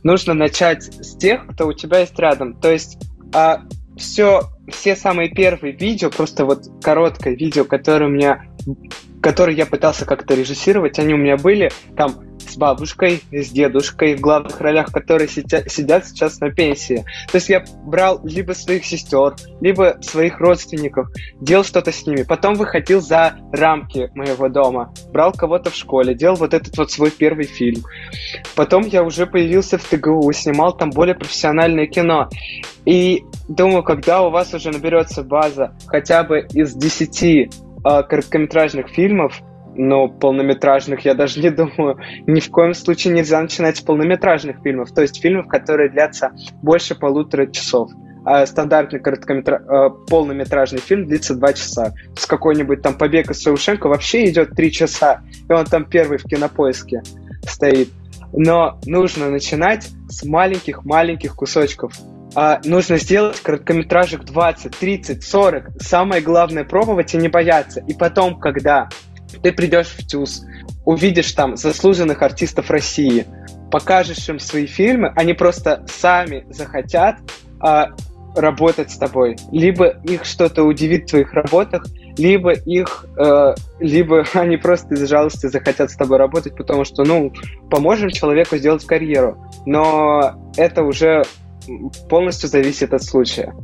Нужно 0.03 0.35
начать 0.35 0.85
с 0.85 1.17
тех, 1.17 1.47
кто 1.49 1.67
у 1.67 1.73
тебя 1.73 2.01
есть 2.01 2.19
рядом. 2.19 2.55
То 2.55 2.71
есть 2.71 2.99
а, 3.35 3.63
все, 3.97 4.43
все 4.69 4.97
самые 4.97 5.29
первые 5.29 5.75
видео, 5.75 6.11
просто 6.11 6.45
вот 6.45 6.65
короткое 6.83 7.35
видео, 7.35 7.65
которое 7.65 8.07
у 8.07 8.11
меня, 8.11 8.45
которое 9.21 9.55
я 9.55 9.67
пытался 9.67 10.07
как-то 10.07 10.35
режиссировать, 10.35 10.99
они 10.99 11.15
у 11.15 11.19
меня 11.19 11.37
были 11.37 11.71
там 11.97 12.15
с 12.51 12.57
бабушкой, 12.57 13.23
с 13.31 13.51
дедушкой 13.51 14.17
в 14.17 14.21
главных 14.21 14.61
ролях, 14.61 14.93
которые 14.93 15.29
сидят, 15.29 15.69
сейчас 15.69 16.41
на 16.41 16.51
пенсии. 16.51 17.05
То 17.31 17.37
есть 17.37 17.49
я 17.49 17.65
брал 17.85 18.21
либо 18.25 18.53
своих 18.53 18.85
сестер, 18.85 19.35
либо 19.61 19.99
своих 20.01 20.41
родственников, 20.41 21.09
делал 21.41 21.65
что-то 21.65 21.93
с 21.93 22.07
ними. 22.07 22.23
Потом 22.23 22.55
выходил 22.55 23.01
за 23.01 23.37
рамки 23.53 24.11
моего 24.15 24.49
дома, 24.49 24.93
брал 25.13 25.33
кого-то 25.33 25.71
в 25.71 25.75
школе, 25.75 26.15
делал 26.15 26.37
вот 26.37 26.55
этот 26.55 26.77
вот 26.77 26.91
свой 26.91 27.11
первый 27.11 27.45
фильм. 27.45 27.83
Потом 28.55 28.83
я 28.85 29.03
уже 29.03 29.27
появился 29.27 29.79
в 29.79 29.85
ТГУ, 29.85 30.31
снимал 30.33 30.77
там 30.77 30.91
более 30.91 31.15
профессиональное 31.15 31.87
кино. 31.87 32.29
И 32.85 33.25
думаю, 33.49 33.83
когда 33.83 34.23
у 34.23 34.31
вас 34.31 34.55
уже 34.55 34.71
наберется 34.71 35.23
база 35.23 35.75
хотя 35.87 36.25
бы 36.25 36.47
из 36.53 36.75
10 36.75 37.23
э, 37.23 37.49
короткометражных 37.85 38.89
фильмов, 38.89 39.41
но 39.75 40.09
полнометражных 40.09 41.05
я 41.05 41.15
даже 41.15 41.41
не 41.41 41.51
думаю. 41.51 41.99
Ни 42.27 42.41
в 42.41 42.51
коем 42.51 42.75
случае 42.75 43.15
нельзя 43.15 43.41
начинать 43.41 43.79
с 43.79 43.81
полнометражных 43.81 44.59
фильмов, 44.63 44.93
то 44.93 45.03
есть 45.03 45.21
фильмов, 45.21 45.49
которые 45.49 45.91
длятся 45.91 46.33
больше 46.63 46.95
полутора 46.95 47.47
часов. 47.47 47.91
А 48.25 48.47
стандартный 48.47 49.01
короткометра... 49.01 49.65
А, 49.69 49.91
полнометражный 49.91 50.81
фильм 50.81 51.07
длится 51.07 51.35
два 51.35 51.53
часа. 51.53 51.93
С 52.17 52.27
какой-нибудь 52.27 52.81
там 52.81 52.95
«Побег 52.95 53.31
из 53.31 53.43
Саушенко» 53.43 53.89
вообще 53.89 54.29
идет 54.31 54.51
три 54.51 54.71
часа, 54.71 55.23
и 55.49 55.53
он 55.53 55.65
там 55.65 55.85
первый 55.85 56.19
в 56.19 56.25
кинопоиске 56.25 57.03
стоит. 57.45 57.89
Но 58.33 58.79
нужно 58.87 59.29
начинать 59.29 59.89
с 60.09 60.25
маленьких-маленьких 60.25 61.35
кусочков. 61.35 61.95
А, 62.35 62.61
нужно 62.65 62.99
сделать 62.99 63.41
короткометражек 63.41 64.25
20, 64.25 64.79
30, 64.79 65.23
40. 65.23 65.83
Самое 65.83 66.23
главное 66.23 66.65
пробовать 66.65 67.15
и 67.15 67.19
не 67.19 67.29
бояться. 67.29 67.81
И 67.89 67.93
потом, 67.93 68.39
когда 68.39 68.89
ты 69.43 69.53
придешь 69.53 69.89
в 69.89 70.07
ТЮЗ, 70.07 70.45
увидишь 70.85 71.33
там 71.33 71.57
заслуженных 71.57 72.23
артистов 72.23 72.71
России, 72.71 73.27
покажешь 73.71 74.29
им 74.29 74.39
свои 74.39 74.67
фильмы, 74.67 75.13
они 75.17 75.33
просто 75.33 75.85
сами 75.89 76.45
захотят 76.51 77.17
а, 77.61 77.89
работать 78.35 78.91
с 78.91 78.97
тобой. 78.97 79.37
Либо 79.51 79.89
их 80.05 80.25
что-то 80.25 80.65
удивит 80.65 81.05
в 81.05 81.11
твоих 81.11 81.33
работах, 81.33 81.85
либо 82.17 82.53
их, 82.53 83.07
э, 83.17 83.55
либо 83.81 84.25
они 84.35 84.57
просто 84.57 84.95
из 84.95 85.09
жалости 85.09 85.47
захотят 85.47 85.91
с 85.91 85.97
тобой 85.97 86.19
работать, 86.19 86.57
потому 86.57 86.85
что, 86.85 87.05
ну, 87.05 87.33
поможем 87.71 88.11
человеку 88.11 88.57
сделать 88.57 88.85
карьеру. 88.85 89.39
Но 89.67 90.53
это 90.57 90.83
уже 90.83 91.25
полностью 92.09 92.49
зависит 92.49 92.93
от 92.93 93.03
случая. 93.03 93.55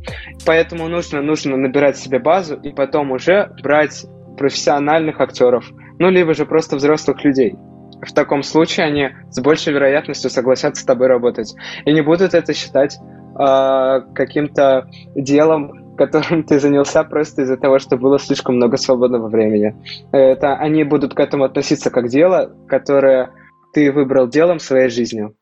Поэтому 0.45 0.87
нужно, 0.87 1.21
нужно 1.21 1.57
набирать 1.57 1.97
себе 1.97 2.19
базу 2.19 2.55
и 2.55 2.71
потом 2.71 3.11
уже 3.11 3.51
брать 3.61 4.05
профессиональных 4.39 5.21
актеров, 5.21 5.69
ну, 5.99 6.09
либо 6.09 6.33
же 6.33 6.45
просто 6.45 6.77
взрослых 6.77 7.23
людей. 7.23 7.55
В 8.01 8.13
таком 8.13 8.43
случае 8.43 8.85
они 8.85 9.09
с 9.29 9.39
большей 9.41 9.73
вероятностью 9.73 10.31
согласятся 10.31 10.81
с 10.81 10.85
тобой 10.85 11.07
работать 11.07 11.53
и 11.85 11.91
не 11.91 12.01
будут 12.01 12.33
это 12.33 12.53
считать 12.53 12.97
э, 12.97 14.01
каким-то 14.15 14.87
делом, 15.15 15.95
которым 15.97 16.43
ты 16.47 16.59
занялся 16.59 17.03
просто 17.03 17.41
из-за 17.41 17.57
того, 17.57 17.77
что 17.79 17.97
было 17.97 18.17
слишком 18.17 18.55
много 18.55 18.77
свободного 18.77 19.27
времени. 19.27 19.75
Это 20.13 20.55
они 20.55 20.83
будут 20.85 21.13
к 21.13 21.19
этому 21.19 21.43
относиться 21.43 21.91
как 21.91 22.07
дело, 22.07 22.55
которое 22.67 23.31
ты 23.73 23.91
выбрал 23.91 24.27
делом 24.27 24.59
своей 24.59 24.89
жизнью. 24.89 25.35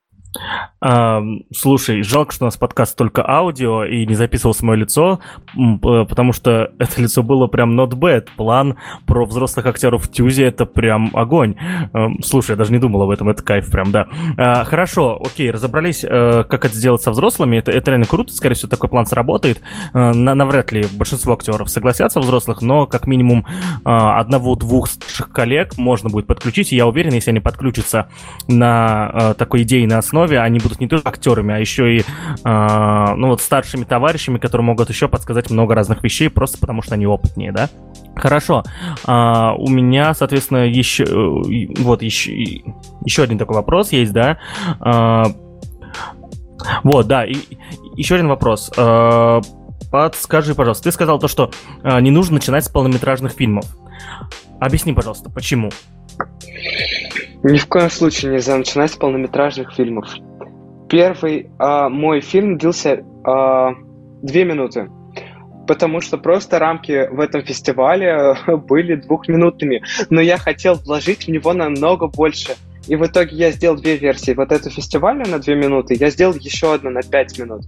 А, 0.80 1.22
слушай, 1.56 2.04
жалко, 2.04 2.34
что 2.34 2.46
у 2.46 2.48
нас 2.48 2.58
подкаст 2.58 2.96
только 2.96 3.28
аудио 3.28 3.84
и 3.86 4.06
не 4.06 4.16
записывалось 4.16 4.62
мое 4.62 4.78
лицо, 4.78 5.20
потому 5.74 6.34
что 6.34 6.72
это 6.80 7.02
лицо 7.02 7.24
было 7.24 7.48
прям 7.48 7.80
not 7.80 7.92
bad. 7.92 8.28
План 8.36 8.78
про 9.06 9.26
взрослых 9.26 9.66
актеров 9.66 10.06
в 10.06 10.12
Тюзе 10.12 10.46
это 10.46 10.66
прям 10.66 11.12
огонь. 11.14 11.56
Слушай, 12.24 12.52
я 12.52 12.56
даже 12.58 12.72
не 12.72 12.80
думал 12.80 13.02
об 13.04 13.10
этом, 13.10 13.30
это 13.30 13.44
кайф 13.44 13.72
прям, 13.72 13.92
да. 13.92 14.08
А, 14.38 14.64
хорошо, 14.64 15.20
окей, 15.24 15.50
разобрались, 15.50 16.04
э, 16.04 16.44
как 16.44 16.66
это 16.66 16.76
сделать 16.76 17.02
со 17.02 17.12
взрослыми. 17.12 17.58
Это, 17.58 17.72
это 17.72 17.92
реально 17.92 18.06
круто, 18.06 18.34
скорее 18.34 18.56
всего, 18.56 18.70
такой 18.70 18.90
план 18.90 19.06
сработает. 19.06 19.62
Э, 19.94 20.12
на, 20.14 20.36
навряд 20.36 20.72
ли 20.72 20.86
большинство 20.94 21.34
актеров 21.34 21.70
согласятся 21.70 22.20
взрослых, 22.20 22.62
но 22.62 22.86
как 22.86 23.08
минимум 23.08 23.46
а, 23.84 24.20
одного-двух 24.20 24.88
коллег 25.34 25.78
можно 25.78 26.10
будет 26.10 26.28
подключить. 26.28 26.72
И 26.72 26.76
я 26.76 26.86
уверен, 26.88 27.14
если 27.14 27.32
они 27.32 27.40
подключатся 27.40 28.10
на 28.48 29.12
э, 29.14 29.34
такой 29.36 29.64
идейной 29.64 29.98
основе, 29.98 30.17
основе 30.18 30.40
они 30.40 30.60
будут 30.60 30.80
не 30.80 30.88
только 30.88 31.10
актерами, 31.10 31.54
а 31.54 31.60
еще 31.60 31.98
и 31.98 32.00
э, 32.00 33.14
ну, 33.16 33.28
вот 33.28 33.42
старшими 33.42 33.84
товарищами, 33.84 34.40
которые 34.40 34.66
могут 34.66 34.90
еще 34.90 35.08
подсказать 35.08 35.50
много 35.52 35.76
разных 35.76 36.04
вещей, 36.04 36.30
просто 36.30 36.58
потому 36.58 36.82
что 36.82 36.96
они 36.96 37.06
опытнее, 37.06 37.52
да? 37.52 37.70
Хорошо. 38.16 38.64
А, 39.06 39.54
у 39.58 39.70
меня, 39.70 40.14
соответственно, 40.14 40.68
еще 40.68 41.06
вот 41.08 42.02
еще, 42.02 42.34
еще 43.06 43.24
один 43.24 43.38
такой 43.38 43.58
вопрос 43.58 43.92
есть, 43.92 44.12
да? 44.12 44.40
А, 44.80 45.26
вот, 46.84 47.08
да, 47.08 47.26
и, 47.26 47.36
еще 47.96 48.16
один 48.16 48.28
вопрос. 48.28 48.72
А, 48.76 49.42
подскажи, 49.92 50.56
пожалуйста, 50.56 50.86
ты 50.86 50.92
сказал 50.92 51.20
то, 51.20 51.28
что 51.28 51.52
а, 51.84 52.02
не 52.02 52.12
нужно 52.12 52.36
начинать 52.36 52.66
с 52.66 52.70
полнометражных 52.70 53.34
фильмов. 53.34 53.66
Объясни, 54.60 54.94
пожалуйста, 54.94 55.30
почему? 55.30 55.70
Ни 57.44 57.58
в 57.58 57.68
коем 57.68 57.90
случае 57.90 58.34
нельзя 58.34 58.58
начинать 58.58 58.92
с 58.92 58.96
полнометражных 58.96 59.74
фильмов. 59.74 60.10
Первый 60.90 61.50
а, 61.60 61.90
мой 61.90 62.22
фильм 62.22 62.58
длился 62.58 63.04
а, 63.24 63.74
две 64.22 64.46
минуты, 64.46 64.90
потому 65.68 66.02
что 66.02 66.18
просто 66.18 66.60
рамки 66.60 67.08
в 67.12 67.20
этом 67.20 67.44
фестивале 67.44 68.36
были 68.48 68.96
двухминутными, 68.96 69.84
но 70.10 70.22
я 70.22 70.38
хотел 70.38 70.76
вложить 70.76 71.26
в 71.26 71.28
него 71.30 71.54
намного 71.54 72.08
больше. 72.08 72.56
И 72.88 72.96
в 72.96 73.06
итоге 73.06 73.36
я 73.36 73.52
сделал 73.52 73.76
две 73.76 73.98
версии. 73.98 74.32
Вот 74.32 74.54
эту 74.54 74.70
фестивальную 74.70 75.30
на 75.30 75.40
две 75.40 75.56
минуты, 75.56 75.98
я 76.00 76.10
сделал 76.10 76.34
еще 76.36 76.74
одну 76.74 76.90
на 76.90 77.02
пять 77.02 77.38
минут. 77.38 77.66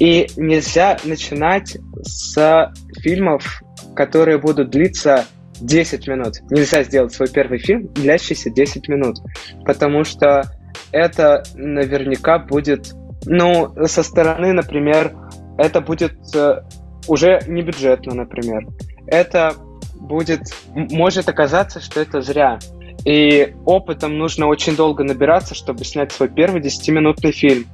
И 0.00 0.26
нельзя 0.36 0.98
начинать 1.04 1.76
с 2.02 2.72
фильмов, 3.00 3.62
которые 3.94 4.38
будут 4.38 4.70
длиться 4.70 5.26
10 5.60 6.08
минут. 6.08 6.34
Нельзя 6.50 6.82
сделать 6.82 7.12
свой 7.12 7.28
первый 7.28 7.58
фильм, 7.58 7.88
длящийся 7.94 8.50
10 8.50 8.88
минут. 8.88 9.18
Потому 9.64 10.04
что 10.04 10.42
это 10.90 11.42
наверняка 11.54 12.38
будет, 12.38 12.92
ну, 13.26 13.72
со 13.86 14.02
стороны, 14.02 14.52
например, 14.52 15.12
это 15.58 15.80
будет 15.80 16.14
э, 16.34 16.62
уже 17.08 17.40
не 17.46 17.62
бюджетно, 17.62 18.14
например. 18.14 18.66
Это 19.06 19.54
будет, 19.94 20.42
может 20.74 21.28
оказаться, 21.28 21.80
что 21.80 22.00
это 22.00 22.20
зря. 22.22 22.58
И 23.04 23.54
опытом 23.64 24.16
нужно 24.16 24.46
очень 24.46 24.76
долго 24.76 25.02
набираться, 25.02 25.54
чтобы 25.54 25.84
снять 25.84 26.12
свой 26.12 26.28
первый 26.28 26.60
10-минутный 26.60 27.32
фильм. 27.32 27.66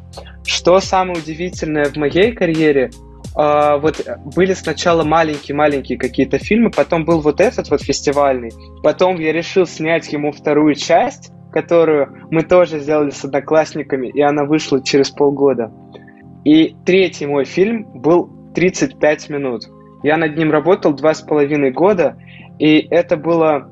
Что 0.44 0.80
самое 0.80 1.18
удивительное 1.18 1.84
в 1.86 1.96
моей 1.96 2.32
карьере, 2.32 2.90
вот 3.40 4.04
были 4.34 4.52
сначала 4.52 5.04
маленькие-маленькие 5.04 5.96
какие-то 5.96 6.38
фильмы, 6.38 6.70
потом 6.70 7.04
был 7.04 7.20
вот 7.20 7.40
этот 7.40 7.70
вот 7.70 7.82
фестивальный, 7.82 8.50
потом 8.82 9.20
я 9.20 9.32
решил 9.32 9.64
снять 9.64 10.12
ему 10.12 10.32
вторую 10.32 10.74
часть, 10.74 11.30
которую 11.52 12.26
мы 12.30 12.42
тоже 12.42 12.80
сделали 12.80 13.10
с 13.10 13.24
одноклассниками, 13.24 14.08
и 14.08 14.20
она 14.20 14.44
вышла 14.44 14.82
через 14.82 15.10
полгода. 15.10 15.72
И 16.44 16.74
третий 16.84 17.26
мой 17.26 17.44
фильм 17.44 17.84
был 17.94 18.30
35 18.54 19.28
минут. 19.28 19.64
Я 20.02 20.16
над 20.16 20.36
ним 20.36 20.50
работал 20.50 20.92
два 20.92 21.14
с 21.14 21.22
половиной 21.22 21.70
года, 21.70 22.16
и 22.58 22.78
это 22.90 23.16
было 23.16 23.70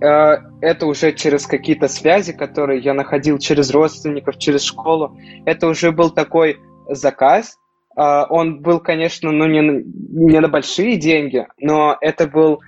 э, 0.00 0.36
это 0.60 0.86
уже 0.86 1.12
через 1.12 1.46
какие-то 1.46 1.88
связи, 1.88 2.32
которые 2.32 2.80
я 2.80 2.94
находил 2.94 3.38
через 3.38 3.70
родственников, 3.72 4.38
через 4.38 4.62
школу. 4.62 5.16
Это 5.44 5.68
уже 5.68 5.92
был 5.92 6.10
такой 6.10 6.58
заказ. 6.88 7.58
Э, 7.96 8.24
он 8.28 8.60
был, 8.60 8.80
конечно, 8.80 9.32
ну 9.32 9.46
не, 9.46 9.60
не 9.60 10.40
на 10.40 10.48
большие 10.48 10.96
деньги, 10.96 11.46
но 11.58 11.96
это 12.00 12.26
был 12.26 12.60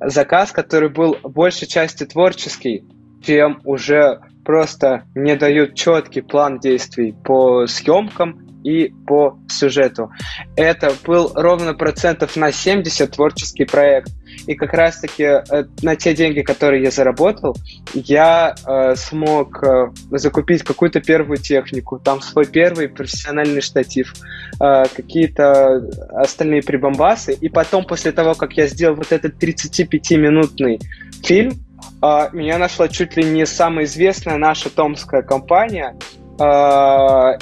заказ, 0.00 0.52
который 0.52 0.88
был 0.88 1.16
большей 1.22 1.68
части 1.68 2.04
творческий, 2.04 2.84
чем 3.22 3.60
уже 3.64 4.20
просто 4.44 5.04
мне 5.14 5.36
дают 5.36 5.74
четкий 5.74 6.22
план 6.22 6.58
действий 6.58 7.14
по 7.24 7.66
съемкам, 7.66 8.47
и 8.64 8.92
по 9.06 9.38
сюжету. 9.48 10.10
Это 10.56 10.92
был 11.04 11.32
ровно 11.34 11.74
процентов 11.74 12.36
на 12.36 12.52
70 12.52 13.10
творческий 13.10 13.64
проект. 13.64 14.10
И 14.46 14.54
как 14.54 14.72
раз-таки 14.72 15.22
э, 15.22 15.64
на 15.82 15.96
те 15.96 16.14
деньги, 16.14 16.42
которые 16.42 16.82
я 16.82 16.90
заработал, 16.90 17.56
я 17.94 18.54
э, 18.66 18.94
смог 18.96 19.62
э, 19.62 19.90
закупить 20.10 20.62
какую-то 20.62 21.00
первую 21.00 21.38
технику, 21.38 21.98
там 21.98 22.20
свой 22.20 22.46
первый 22.46 22.88
профессиональный 22.88 23.60
штатив, 23.60 24.14
э, 24.60 24.84
какие-то 24.94 25.82
остальные 26.12 26.62
прибамбасы. 26.62 27.32
И 27.32 27.48
потом, 27.48 27.84
после 27.84 28.12
того, 28.12 28.34
как 28.34 28.52
я 28.54 28.66
сделал 28.66 28.96
вот 28.96 29.12
этот 29.12 29.42
35-минутный 29.42 30.80
фильм, 31.24 31.54
э, 32.02 32.28
меня 32.32 32.58
нашла 32.58 32.88
чуть 32.88 33.16
ли 33.16 33.24
не 33.24 33.46
самая 33.46 33.84
известная 33.84 34.36
наша 34.36 34.70
томская 34.70 35.22
компания, 35.22 35.96
э, 36.38 37.38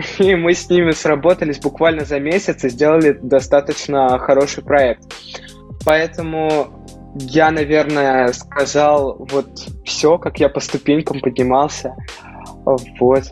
и 0.18 0.34
мы 0.34 0.54
с 0.54 0.68
ними 0.68 0.92
сработались 0.92 1.58
буквально 1.58 2.04
за 2.04 2.20
месяц 2.20 2.64
и 2.64 2.68
сделали 2.68 3.12
достаточно 3.12 4.18
хороший 4.18 4.62
проект. 4.62 5.02
Поэтому 5.84 6.84
я, 7.14 7.50
наверное, 7.50 8.28
сказал 8.32 9.26
вот 9.30 9.48
все, 9.84 10.18
как 10.18 10.38
я 10.38 10.48
по 10.48 10.60
ступенькам 10.60 11.20
поднимался. 11.20 11.94
Вот. 12.64 13.24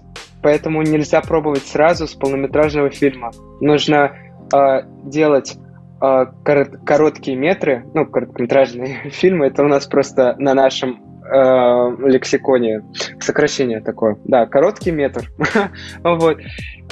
Поэтому 0.43 0.83
нельзя 0.83 1.21
пробовать 1.21 1.67
сразу 1.67 2.07
с 2.07 2.15
полнометражного 2.15 2.91
фильма. 2.91 3.31
Нужно 3.61 4.13
э, 4.53 4.83
делать 5.05 5.57
э, 6.01 6.27
корот, 6.45 6.69
короткие 6.85 7.37
метры, 7.37 7.85
ну, 7.95 8.07
короткометражные 8.07 9.11
фильмы. 9.11 9.47
Это 9.47 9.63
у 9.65 9.69
нас 9.69 9.87
просто 9.87 10.37
на 10.39 10.55
нашем 10.55 11.08
э, 11.31 11.97
лексиконе 12.07 12.83
сокращение 13.21 13.81
такое. 13.81 14.17
Да, 14.25 14.47
короткий 14.47 14.91
метр, 14.91 15.31
вот, 16.03 16.39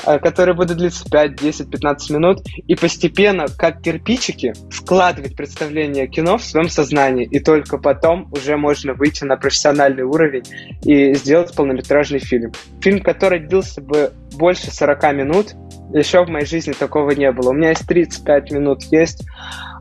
э, 0.07 0.18
который 0.18 0.55
будет 0.55 0.77
длиться 0.77 1.09
5, 1.11 1.37
10, 1.37 1.70
15 1.70 2.11
минут, 2.11 2.38
и 2.66 2.75
постепенно, 2.75 3.46
как 3.57 3.81
кирпичики, 3.83 4.53
складывать 4.70 5.37
представление 5.37 6.07
кино 6.07 6.38
в 6.38 6.44
своем 6.44 6.68
сознании, 6.68 7.25
и 7.25 7.40
только 7.40 7.79
потом 7.79 8.31
уже 8.33 8.57
можно 8.57 8.94
выйти 8.94 9.25
на 9.25 9.37
профессиональный 9.37 10.05
уровень 10.05 10.44
и 10.83 11.14
сделать 11.14 11.55
полнометражный 11.55 12.18
фильм. 12.18 12.53
Фильм, 12.81 13.01
который 13.01 13.40
длился 13.40 13.81
бы 13.81 14.12
больше 14.37 14.70
40 14.70 15.12
минут, 15.14 15.55
еще 15.92 16.25
в 16.25 16.29
моей 16.29 16.46
жизни 16.46 16.72
такого 16.72 17.11
не 17.12 17.31
было. 17.31 17.51
У 17.51 17.53
меня 17.55 17.70
есть 17.70 17.87
35 17.87 18.51
минут, 18.53 18.83
есть 18.90 19.25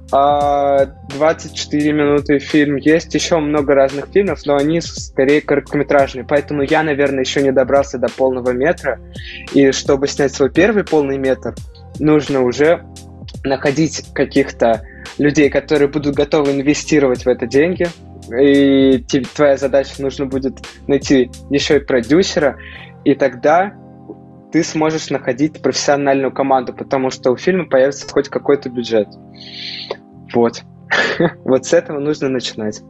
24 0.10 1.90
а, 1.90 1.94
минуты 1.94 2.40
фильм. 2.40 2.76
Есть 2.76 3.14
еще 3.14 3.40
много 3.40 3.74
разных 3.74 4.08
фильмов, 4.14 4.46
но 4.46 4.56
они 4.56 4.82
скорее 4.82 5.42
короткометражные. 5.42 6.26
Поэтому 6.26 6.62
я, 6.62 6.84
наверное, 6.84 7.22
еще 7.22 7.42
не 7.42 7.52
добрался 7.52 7.98
до 7.98 8.08
полного 8.08 8.52
метра. 8.52 9.00
И 9.54 9.72
чтобы 9.72 10.08
снять 10.08 10.34
свой 10.34 10.52
первый 10.52 10.84
полный 10.84 11.18
метр, 11.18 11.56
нужно 12.00 12.42
уже 12.42 12.86
находить 13.44 14.06
каких-то 14.14 14.84
людей, 15.18 15.50
которые 15.50 15.88
будут 15.88 16.16
готовы 16.16 16.52
инвестировать 16.52 17.26
в 17.26 17.28
это 17.28 17.48
деньги. 17.48 17.88
И 18.40 19.04
твоя 19.36 19.58
задача 19.58 20.02
нужно 20.02 20.26
будет 20.26 20.58
найти 20.88 21.32
еще 21.50 21.78
и 21.78 21.80
продюсера. 21.80 22.58
И 23.04 23.16
тогда 23.16 23.74
ты 24.56 24.64
сможешь 24.64 25.10
находить 25.10 25.62
профессиональную 25.62 26.32
команду, 26.32 26.74
потому 26.74 27.10
что 27.10 27.32
у 27.32 27.36
фильма 27.36 27.66
появится 27.66 28.08
хоть 28.08 28.30
какой-то 28.30 28.70
бюджет. 28.70 29.10
Вот. 30.34 30.64
Вот 31.44 31.66
с 31.66 31.74
этого 31.74 32.00
нужно 32.00 32.30
начинать. 32.30 32.82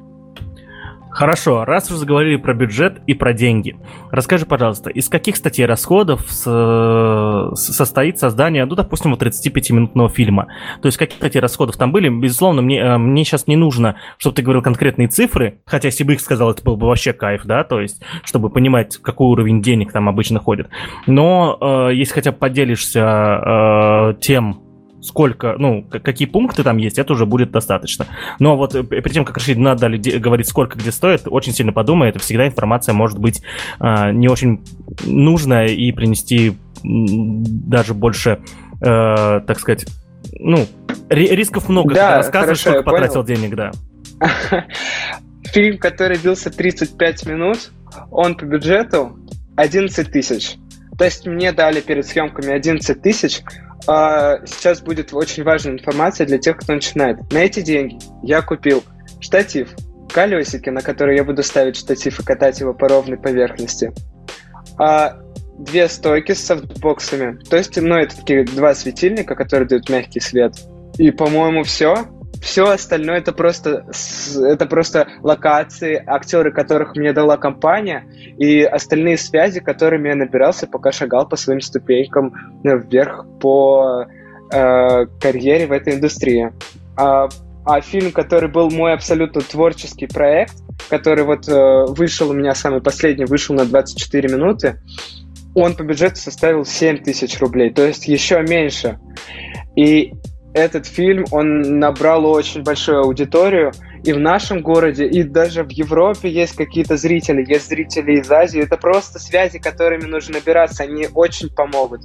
Хорошо, 1.16 1.64
раз 1.64 1.90
уже 1.90 2.00
заговорили 2.00 2.36
про 2.36 2.54
бюджет 2.54 3.00
и 3.08 3.14
про 3.14 3.32
деньги, 3.32 3.78
расскажи, 4.12 4.46
пожалуйста, 4.46 4.90
из 4.90 5.08
каких 5.08 5.38
статей 5.38 5.66
расходов 5.66 6.30
состоит 6.30 8.20
создание, 8.20 8.66
ну, 8.66 8.76
допустим, 8.76 9.12
вот 9.12 9.24
35-минутного 9.24 10.10
фильма? 10.10 10.48
То 10.82 10.88
есть 10.88 10.98
какие 10.98 11.18
статьи 11.18 11.40
расходов 11.40 11.78
там 11.78 11.94
были? 11.94 12.10
Безусловно, 12.10 12.62
мне, 12.62 12.80
э, 12.80 12.98
мне 12.98 13.24
сейчас 13.24 13.48
не 13.48 13.56
нужно, 13.56 13.96
чтобы 14.18 14.36
ты 14.36 14.42
говорил 14.42 14.62
конкретные 14.62 15.08
цифры, 15.08 15.60
хотя 15.66 15.88
если 15.88 16.04
бы 16.04 16.14
их 16.14 16.20
сказал, 16.20 16.52
это 16.52 16.62
был 16.64 16.76
бы 16.76 16.88
вообще 16.88 17.14
кайф, 17.14 17.44
да, 17.46 17.64
то 17.64 17.80
есть, 17.80 18.02
чтобы 18.26 18.50
понимать, 18.50 18.98
какой 18.98 19.28
уровень 19.28 19.62
денег 19.62 19.94
там 19.94 20.10
обычно 20.10 20.40
ходит. 20.40 20.68
Но 21.08 21.58
э, 21.62 21.94
если 21.94 22.14
хотя 22.14 22.34
бы 22.34 22.38
поделишься 22.40 23.00
э, 23.00 24.14
тем, 24.20 24.65
сколько, 25.06 25.56
ну, 25.58 25.84
какие 25.84 26.28
пункты 26.28 26.64
там 26.64 26.78
есть, 26.78 26.98
это 26.98 27.14
уже 27.14 27.26
будет 27.26 27.52
достаточно. 27.52 28.08
Но 28.40 28.58
вот 28.58 28.76
э, 28.76 28.84
перед 28.84 29.12
тем, 29.12 29.26
как 29.26 29.38
решить, 29.38 29.58
надо 29.58 29.88
ли 29.88 29.98
говорить, 30.18 30.48
сколько 30.48 30.78
где 30.78 30.92
стоит, 30.92 31.24
очень 31.26 31.54
сильно 31.54 31.72
подумай, 31.72 32.10
это 32.10 32.20
всегда 32.20 32.48
информация 32.48 32.94
может 32.94 33.20
быть 33.20 33.42
э, 33.80 34.12
не 34.12 34.28
очень 34.28 34.64
нужная 35.04 35.68
и 35.68 35.92
принести 35.92 36.58
даже 36.84 37.94
больше, 37.94 38.40
э, 38.82 39.42
так 39.42 39.60
сказать, 39.60 39.86
ну, 40.40 40.66
рисков 41.10 41.70
много, 41.70 41.94
да, 41.94 42.02
когда 42.02 42.18
рассказываешь, 42.18 42.64
хорошо, 42.64 42.80
сколько 42.80 42.92
потратил 42.92 43.24
понял. 43.24 43.38
денег, 43.38 43.56
да. 43.56 43.72
Фильм, 45.52 45.78
который 45.78 46.18
длился 46.18 46.50
35 46.50 47.26
минут, 47.28 47.72
он 48.12 48.36
по 48.36 48.46
бюджету 48.46 49.20
11 49.56 50.12
тысяч. 50.12 50.58
То 50.98 51.06
есть 51.06 51.26
мне 51.26 51.52
дали 51.52 51.82
перед 51.82 52.06
съемками 52.06 52.54
11 52.54 53.02
тысяч, 53.02 53.42
сейчас 53.86 54.82
будет 54.82 55.14
очень 55.14 55.44
важная 55.44 55.74
информация 55.74 56.26
для 56.26 56.38
тех, 56.38 56.58
кто 56.58 56.74
начинает. 56.74 57.18
На 57.32 57.40
эти 57.40 57.62
деньги 57.62 57.98
я 58.24 58.42
купил 58.42 58.84
штатив, 59.20 59.70
колесики, 60.12 60.70
на 60.70 60.82
которые 60.82 61.18
я 61.18 61.24
буду 61.24 61.44
ставить 61.44 61.76
штатив 61.76 62.20
и 62.20 62.24
катать 62.24 62.60
его 62.60 62.74
по 62.74 62.88
ровной 62.88 63.18
поверхности. 63.18 63.92
А, 64.78 65.18
две 65.58 65.88
стойки 65.88 66.34
с 66.34 66.46
софтбоксами. 66.46 67.38
То 67.50 67.58
есть, 67.58 67.80
ну, 67.80 67.96
это 67.96 68.16
такие 68.16 68.46
два 68.46 68.74
светильника, 68.74 69.36
которые 69.36 69.68
дают 69.68 69.90
мягкий 69.90 70.20
свет. 70.20 70.56
И, 70.98 71.12
по-моему, 71.12 71.64
все. 71.64 72.08
Все 72.42 72.70
остальное 72.70 73.18
это 73.18 73.32
просто, 73.32 73.86
это 74.38 74.66
просто 74.66 75.08
локации, 75.22 76.02
актеры, 76.06 76.52
которых 76.52 76.96
мне 76.96 77.14
дала 77.14 77.38
компания, 77.38 78.06
и 78.38 78.62
остальные 78.62 79.18
связи, 79.18 79.60
которыми 79.60 80.10
я 80.10 80.16
набирался, 80.16 80.68
пока 80.68 80.92
шагал 80.92 81.28
по 81.28 81.36
своим 81.36 81.62
ступенькам 81.62 82.34
вверх 82.64 83.26
по 83.40 84.06
э, 84.52 85.06
карьере 85.20 85.68
в 85.68 85.72
этой 85.72 85.96
индустрии. 85.96 86.52
А, 86.98 87.28
а 87.66 87.82
фильм, 87.82 88.12
который 88.12 88.50
был 88.50 88.70
мой 88.70 88.94
абсолютно 88.94 89.42
творческий 89.42 90.08
проект, 90.08 90.56
который 90.90 91.24
вот 91.24 91.48
э, 91.48 91.86
вышел 91.88 92.30
у 92.30 92.34
меня 92.34 92.54
самый 92.54 92.82
последний, 92.82 93.26
вышел 93.26 93.56
на 93.56 93.66
24 93.66 94.30
минуты, 94.30 94.80
он 95.56 95.76
по 95.76 95.84
бюджету 95.84 96.18
составил 96.18 96.66
7 96.66 96.98
тысяч 96.98 97.40
рублей, 97.40 97.72
то 97.72 97.86
есть 97.86 98.08
еще 98.08 98.42
меньше. 98.42 99.00
И 99.76 100.14
этот 100.56 100.86
фильм, 100.88 101.26
он 101.32 101.80
набрал 101.80 102.26
очень 102.26 102.64
большую 102.64 103.02
аудиторию, 103.02 103.74
и 104.06 104.14
в 104.14 104.20
нашем 104.20 104.62
городе, 104.62 105.06
и 105.06 105.24
даже 105.24 105.64
в 105.64 105.70
Европе 105.70 106.30
есть 106.30 106.56
какие-то 106.56 106.96
зрители, 106.96 107.44
есть 107.46 107.68
зрители 107.68 108.20
из 108.20 108.32
Азии. 108.32 108.62
Это 108.62 108.78
просто 108.78 109.20
связи, 109.20 109.60
которыми 109.60 110.06
нужно 110.06 110.36
набираться, 110.36 110.84
они 110.84 111.10
очень 111.14 111.50
помогут. 111.50 112.04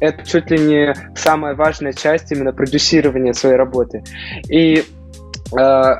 Это 0.00 0.24
чуть 0.24 0.50
ли 0.50 0.58
не 0.58 0.94
самая 1.14 1.54
важная 1.54 1.92
часть 1.92 2.32
именно 2.32 2.54
продюсирования 2.54 3.34
своей 3.34 3.56
работы. 3.56 4.02
И 4.48 4.82
э, 5.52 5.94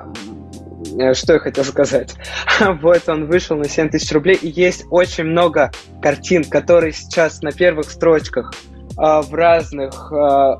что 1.12 1.32
я 1.34 1.38
хотел 1.38 1.64
сказать? 1.64 2.14
вот 2.80 3.06
он 3.08 3.26
вышел 3.26 3.58
на 3.58 3.68
7 3.68 3.90
тысяч 3.90 4.10
рублей, 4.12 4.38
и 4.40 4.48
есть 4.48 4.86
очень 4.90 5.24
много 5.24 5.70
картин, 6.00 6.44
которые 6.44 6.92
сейчас 6.92 7.42
на 7.42 7.52
первых 7.52 7.90
строчках 7.90 8.54
э, 8.96 9.20
в 9.20 9.34
разных 9.34 10.10
э, 10.12 10.54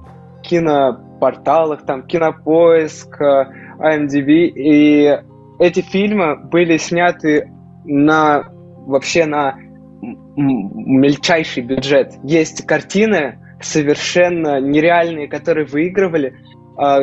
кинопорталах, 1.20 1.84
там, 1.84 2.06
Кинопоиск, 2.06 3.20
IMDb, 3.20 4.46
и 4.46 5.18
эти 5.58 5.80
фильмы 5.80 6.36
были 6.36 6.78
сняты 6.78 7.50
на 7.84 8.44
вообще 8.86 9.26
на 9.26 9.56
мельчайший 10.36 11.62
бюджет. 11.62 12.14
Есть 12.24 12.66
картины 12.66 13.38
совершенно 13.60 14.60
нереальные, 14.60 15.28
которые 15.28 15.66
выигрывали 15.66 16.34
а, 16.78 17.00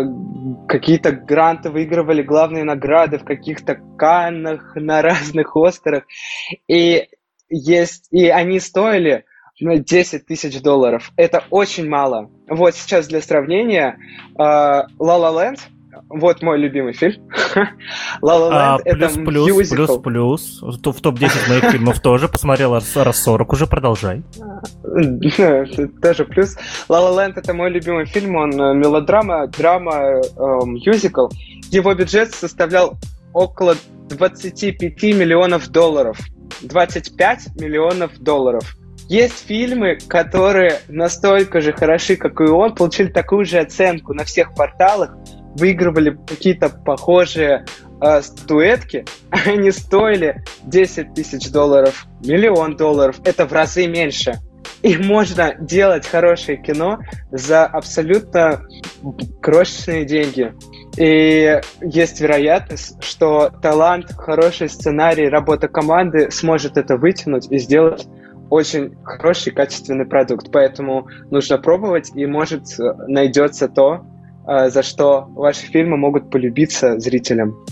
какие-то 0.67 1.11
гранты, 1.11 1.69
выигрывали 1.69 2.23
главные 2.23 2.63
награды 2.63 3.19
в 3.19 3.23
каких-то 3.23 3.75
Каннах, 3.97 4.75
на 4.75 5.03
разных 5.03 5.55
Оскарах. 5.55 6.05
И 6.67 7.07
есть, 7.49 8.07
и 8.11 8.27
они 8.27 8.59
стоили 8.59 9.25
10 9.59 10.25
тысяч 10.25 10.61
долларов. 10.61 11.11
Это 11.17 11.43
очень 11.49 11.87
мало. 11.87 12.29
Вот 12.49 12.75
сейчас 12.75 13.07
для 13.07 13.21
сравнения, 13.21 13.97
La 14.37 14.87
La 14.99 15.31
Land 15.33 15.59
вот 16.09 16.41
мой 16.41 16.57
любимый 16.57 16.93
фильм. 16.93 17.21
La 18.21 18.37
La 18.37 18.49
Land 18.49 18.51
а, 18.51 18.77
это 18.85 19.09
плюс, 19.09 19.49
мюзикл. 19.49 19.99
плюс, 20.01 20.01
плюс. 20.01 20.61
В 20.61 21.01
топ-10 21.01 21.49
моих 21.49 21.71
фильмов 21.71 21.99
тоже. 21.99 22.29
Посмотрел 22.29 22.73
раз 22.73 23.19
40, 23.19 23.51
уже 23.51 23.67
продолжай. 23.67 24.23
Тоже 24.83 26.25
плюс. 26.25 26.57
La 26.87 26.99
La 26.99 27.15
Land 27.15 27.33
это 27.37 27.53
мой 27.53 27.69
любимый 27.69 28.05
фильм. 28.05 28.35
Он 28.35 28.51
э, 28.51 28.73
мелодрама, 28.73 29.47
драма, 29.47 29.93
э, 29.93 30.21
мюзикл. 30.65 31.27
Его 31.71 31.93
бюджет 31.93 32.33
составлял 32.33 32.97
около 33.33 33.75
25 34.09 35.03
миллионов 35.03 35.67
долларов. 35.69 36.17
25 36.61 37.59
миллионов 37.59 38.17
долларов. 38.19 38.77
Есть 39.09 39.47
фильмы, 39.47 39.97
которые 40.07 40.79
настолько 40.89 41.61
же 41.61 41.71
хороши, 41.71 42.17
как 42.17 42.41
и 42.41 42.43
он, 42.43 42.75
получили 42.75 43.07
такую 43.07 43.45
же 43.45 43.59
оценку 43.59 44.13
на 44.13 44.25
всех 44.25 44.53
порталах, 44.53 45.15
выигрывали 45.55 46.17
какие-то 46.27 46.69
похожие 46.69 47.65
э, 48.01 48.21
статуэтки, 48.21 49.05
они 49.45 49.71
стоили 49.71 50.43
10 50.63 51.13
тысяч 51.13 51.49
долларов, 51.51 52.05
миллион 52.21 52.75
долларов. 52.75 53.19
Это 53.23 53.47
в 53.47 53.53
разы 53.53 53.87
меньше. 53.87 54.39
И 54.83 54.97
можно 54.97 55.55
делать 55.55 56.05
хорошее 56.05 56.57
кино 56.61 56.99
за 57.31 57.65
абсолютно 57.65 58.61
крошечные 59.41 60.05
деньги. 60.05 60.53
И 60.97 61.61
есть 61.81 62.21
вероятность, 62.21 63.01
что 63.03 63.51
талант, 63.61 64.11
хороший 64.17 64.69
сценарий, 64.69 65.29
работа 65.29 65.67
команды 65.67 66.29
сможет 66.31 66.77
это 66.77 66.97
вытянуть 66.97 67.51
и 67.51 67.57
сделать 67.57 68.07
очень 68.49 68.95
хороший, 69.03 69.51
качественный 69.51 70.05
продукт. 70.05 70.51
Поэтому 70.51 71.07
нужно 71.31 71.57
пробовать, 71.57 72.11
и 72.15 72.25
может 72.25 72.63
найдется 73.07 73.67
то, 73.67 74.05
э, 74.47 74.69
за 74.69 74.83
что 74.83 75.25
ваши 75.29 75.65
фильмы 75.65 75.97
могут 75.97 76.29
полюбиться 76.29 76.99
зрителям. 76.99 77.65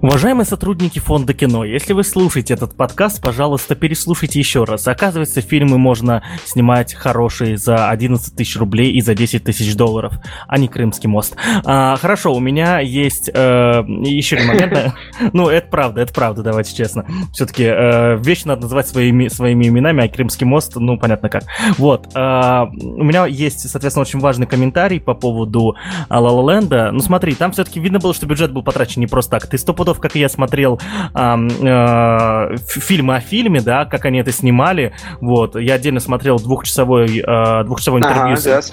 Уважаемые 0.00 0.46
сотрудники 0.46 0.98
фонда 0.98 1.34
кино, 1.34 1.64
если 1.64 1.92
вы 1.92 2.04
слушаете 2.04 2.54
этот 2.54 2.74
подкаст, 2.74 3.22
пожалуйста, 3.22 3.74
переслушайте 3.74 4.38
еще 4.38 4.64
раз. 4.64 4.88
Оказывается, 4.88 5.40
фильмы 5.42 5.78
можно 5.78 6.22
снимать 6.44 6.94
хорошие 6.94 7.56
за 7.56 7.90
11 7.90 8.34
тысяч 8.34 8.56
рублей 8.56 8.92
и 8.92 9.00
за 9.00 9.14
10 9.14 9.44
тысяч 9.44 9.74
долларов, 9.74 10.14
а 10.48 10.58
не 10.58 10.68
Крымский 10.68 11.08
мост. 11.08 11.36
А, 11.64 11.96
хорошо, 11.96 12.32
у 12.32 12.40
меня 12.40 12.80
есть 12.80 13.30
э, 13.32 13.82
еще 13.86 14.36
один 14.36 14.48
момент. 14.48 14.94
Ну, 15.32 15.48
это 15.48 15.68
правда, 15.68 16.00
это 16.00 16.12
правда, 16.12 16.42
давайте 16.42 16.74
честно. 16.74 17.04
Все-таки 17.32 17.64
э, 17.64 18.16
вещи 18.16 18.46
надо 18.46 18.62
называть 18.62 18.88
своими, 18.88 19.28
своими 19.28 19.68
именами, 19.68 20.04
а 20.04 20.08
Крымский 20.08 20.46
мост, 20.46 20.76
ну, 20.76 20.98
понятно 20.98 21.28
как. 21.28 21.44
Вот. 21.76 22.08
Э, 22.14 22.64
у 22.72 23.04
меня 23.04 23.26
есть, 23.26 23.68
соответственно, 23.68 24.02
очень 24.02 24.20
важный 24.20 24.46
комментарий 24.46 25.00
по 25.00 25.14
поводу 25.14 25.76
La 26.08 26.20
Land. 26.20 26.90
Ну, 26.92 27.00
смотри, 27.00 27.34
там 27.34 27.52
все-таки 27.52 27.80
видно 27.80 27.98
было, 27.98 28.14
что 28.14 28.26
бюджет 28.26 28.52
был 28.52 28.62
потрачен 28.62 29.00
не 29.00 29.06
просто 29.06 29.32
так. 29.32 29.49
Ты 29.50 29.58
сто 29.58 29.74
пудов, 29.74 30.00
как 30.00 30.14
я 30.14 30.28
смотрел 30.28 30.80
э, 31.14 31.18
э, 31.18 32.56
фильмы 32.58 33.16
о 33.16 33.20
фильме, 33.20 33.60
да, 33.60 33.84
как 33.84 34.04
они 34.04 34.18
это 34.18 34.32
снимали. 34.32 34.92
Вот, 35.20 35.56
я 35.56 35.74
отдельно 35.74 36.00
смотрел 36.00 36.38
двухчасовой, 36.38 37.18
э, 37.18 37.64
двухчасовой 37.64 38.00
интервью. 38.00 38.36
Ага, 38.36 38.62
с... 38.62 38.72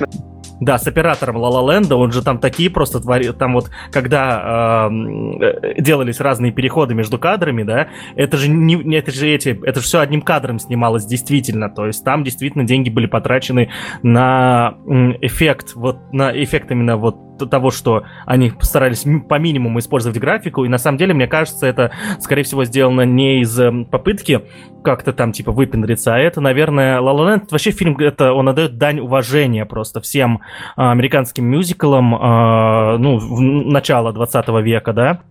Да, 0.60 0.80
с 0.80 0.88
оператором 0.88 1.38
La 1.38 1.52
Land, 1.52 1.94
он 1.94 2.12
же 2.12 2.24
там 2.24 2.40
такие 2.40 2.72
просто 2.72 3.00
творил, 3.00 3.34
там 3.34 3.54
вот, 3.54 3.70
когда 3.92 4.90
э, 4.90 5.76
делались 5.80 6.20
разные 6.20 6.52
переходы 6.52 6.96
между 6.96 7.20
кадрами, 7.20 7.62
да, 7.62 7.90
это 8.16 8.38
же 8.38 8.50
не, 8.50 8.96
это 8.96 9.12
же 9.12 9.28
эти, 9.28 9.50
это 9.50 9.80
же 9.80 9.86
все 9.86 10.00
одним 10.00 10.22
кадром 10.24 10.58
снималось 10.58 11.06
действительно, 11.06 11.70
то 11.70 11.86
есть 11.86 12.04
там 12.04 12.24
действительно 12.24 12.63
деньги 12.63 12.90
были 12.90 13.06
потрачены 13.06 13.70
на 14.02 14.78
эффект, 15.22 15.74
вот 15.76 15.98
на 16.12 16.32
эффект 16.32 16.72
именно 16.72 16.98
вот 16.98 17.18
того, 17.45 17.71
что 17.71 18.04
они 18.26 18.50
постарались 18.50 19.06
по 19.28 19.39
минимуму 19.39 19.80
использовать 19.80 20.17
графику, 20.17 20.65
и 20.65 20.69
на 20.69 20.78
самом 20.78 20.97
деле, 20.97 21.13
мне 21.13 21.28
кажется, 21.28 21.67
это, 21.67 21.91
скорее 22.19 22.43
всего, 22.43 22.65
сделано 22.65 23.02
не 23.02 23.41
из 23.41 23.60
эм, 23.60 23.86
попытки 23.86 24.41
как-то 24.84 25.13
там, 25.13 25.32
типа, 25.32 25.52
выпендриться, 25.52 26.15
а 26.15 26.19
это, 26.19 26.41
наверное, 26.41 27.00
La 27.00 27.13
La 27.13 27.36
Land, 27.36 27.47
вообще 27.52 27.71
фильм, 27.71 27.97
это 27.97 28.34
он 28.34 28.50
отдает 28.50 28.78
дань 28.78 29.00
уважения 29.00 29.65
просто 29.65 30.02
всем 30.02 30.41
а, 30.76 30.91
американским 30.91 31.45
мюзиклам, 31.45 32.15
а, 32.15 32.97
ну, 32.97 33.19
начала 33.39 34.13
20 34.13 34.47
века, 34.63 34.93
да, 34.93 35.21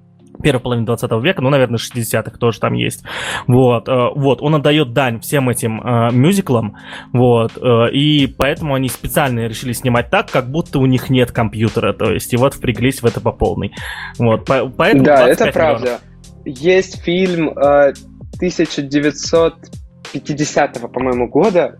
первой 0.43 0.61
половины 0.61 0.87
20 0.87 1.11
века, 1.23 1.43
ну, 1.43 1.51
наверное, 1.51 1.79
60-х 1.79 2.39
тоже 2.39 2.61
там 2.61 2.75
есть. 2.75 3.03
Вот, 3.47 3.89
э, 3.89 4.09
вот, 4.15 4.43
он 4.43 4.55
отдает 4.55 4.93
дань 4.93 5.21
всем 5.21 5.49
этим 5.49 5.81
э, 5.81 6.11
мюзиклам, 6.13 6.77
вот, 7.13 7.53
э, 7.57 7.91
и 7.93 8.27
поэтому 8.27 8.75
они 8.75 8.89
специально 8.89 9.47
решили 9.47 9.73
снимать 9.73 10.11
так, 10.11 10.31
как 10.31 10.51
будто 10.51 10.79
у 10.79 10.87
них 10.87 11.11
нет 11.11 11.33
компьютера, 11.33 11.93
то 11.93 12.13
есть, 12.13 12.33
и 12.33 12.37
вот 12.37 12.55
впряглись 12.55 13.03
в 13.03 13.07
это 13.07 13.21
по 13.21 13.33
полной. 13.33 13.73
Вот, 14.19 14.45
по, 14.45 14.69
поэтому 14.69 15.05
Да, 15.05 15.29
это 15.29 15.51
правда. 15.53 15.83
Миллионов. 15.83 16.01
Есть 16.45 17.03
фильм 17.03 17.51
э, 17.51 17.93
1950 18.37 20.93
по-моему, 20.93 21.29
года, 21.29 21.79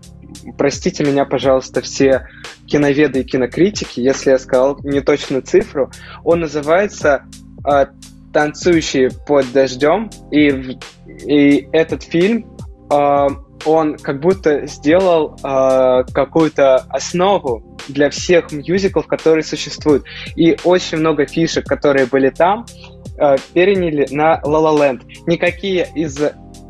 простите 0.57 1.03
меня, 1.03 1.25
пожалуйста, 1.25 1.81
все 1.81 2.27
киноведы 2.65 3.21
и 3.21 3.23
кинокритики, 3.23 3.99
если 3.99 4.31
я 4.31 4.39
сказал 4.39 4.79
не 4.83 5.01
точную 5.01 5.41
цифру, 5.41 5.91
он 6.23 6.41
называется 6.41 7.23
э, 7.65 7.87
танцующие 8.33 9.09
под 9.25 9.51
дождем, 9.51 10.09
и, 10.31 10.77
и 11.25 11.67
этот 11.71 12.03
фильм, 12.03 12.57
э, 12.91 13.27
он 13.65 13.97
как 13.97 14.19
будто 14.19 14.65
сделал 14.67 15.35
э, 15.43 16.03
какую-то 16.13 16.77
основу 16.89 17.77
для 17.87 18.09
всех 18.09 18.51
мюзиклов, 18.51 19.07
которые 19.07 19.43
существуют. 19.43 20.03
И 20.35 20.57
очень 20.63 20.99
много 20.99 21.25
фишек, 21.25 21.65
которые 21.65 22.05
были 22.05 22.29
там, 22.29 22.65
э, 23.19 23.35
переняли 23.53 24.07
на 24.11 24.41
La 24.43 24.61
La 24.61 24.77
Land. 24.77 25.01
Никакие 25.25 25.87
из 25.95 26.19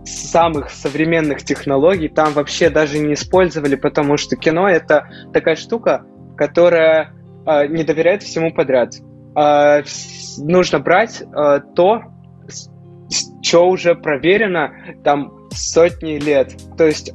самых 0.06 0.70
современных 0.70 1.44
технологий 1.44 2.08
там 2.08 2.34
вообще 2.34 2.70
даже 2.70 3.00
не 3.00 3.14
использовали, 3.14 3.76
потому 3.76 4.18
что 4.18 4.36
кино 4.36 4.70
это 4.70 5.10
такая 5.34 5.56
штука, 5.56 6.06
которая 6.38 7.14
э, 7.46 7.68
не 7.68 7.84
доверяет 7.84 8.24
всему 8.24 8.54
подряд. 8.54 8.96
Э, 9.38 9.84
нужно 10.40 10.80
брать 10.80 11.22
э, 11.22 11.60
то, 11.76 12.02
что 13.42 13.70
уже 13.70 13.96
проверено 13.96 14.74
там 15.04 15.48
сотни 15.52 16.18
лет. 16.18 16.56
То 16.78 16.86
есть 16.86 17.14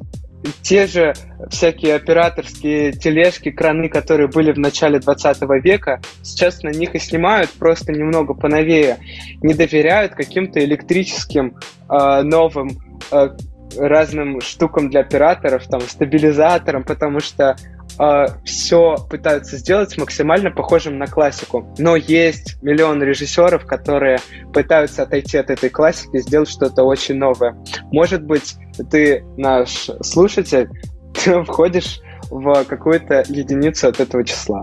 те 0.63 0.87
же 0.87 1.15
всякие 1.51 1.97
операторские 1.97 2.93
тележки, 2.93 3.51
краны, 3.51 3.89
которые 3.89 4.29
были 4.29 4.53
в 4.53 4.59
начале 4.59 4.99
20 4.99 5.43
века, 5.63 6.01
сейчас 6.23 6.63
на 6.63 6.71
них 6.71 6.95
и 6.95 6.99
снимают 6.99 7.51
просто 7.51 7.93
немного 7.93 8.35
поновее. 8.35 8.99
Не 9.43 9.55
доверяют 9.55 10.15
каким-то 10.15 10.65
электрическим 10.65 11.57
э, 11.89 12.23
новым 12.23 12.79
э, 13.11 13.29
разным 13.77 14.41
штукам 14.41 14.91
для 14.91 15.01
операторов, 15.01 15.67
там, 15.67 15.81
стабилизаторам, 15.81 16.85
потому 16.85 17.21
что 17.21 17.57
э, 17.99 18.27
все 18.45 18.97
пытаются 19.09 19.57
сделать 19.57 19.97
максимально 19.99 20.51
похожим 20.51 20.99
на 20.99 21.07
классику. 21.07 21.67
Но 21.79 21.97
есть 21.97 22.63
миллион 22.63 23.03
режиссеров, 23.03 23.67
которые 23.67 24.19
пытаются 24.53 25.03
отойти 25.03 25.39
от 25.39 25.51
этой 25.51 25.71
классики 25.71 26.17
и 26.17 26.21
сделать 26.21 26.49
что-то 26.49 26.85
очень 26.85 27.17
новое. 27.17 27.57
Может 27.91 28.25
быть, 28.25 28.57
ты, 28.91 29.25
наш 29.37 29.91
слушатель, 30.03 30.69
ты 31.25 31.43
входишь 31.45 32.01
в 32.31 32.65
какую-то 32.65 33.25
единицу 33.29 33.89
от 33.89 34.01
этого 34.01 34.25
числа. 34.25 34.63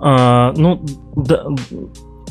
А, 0.00 0.52
ну, 0.52 0.84
да, 1.16 1.46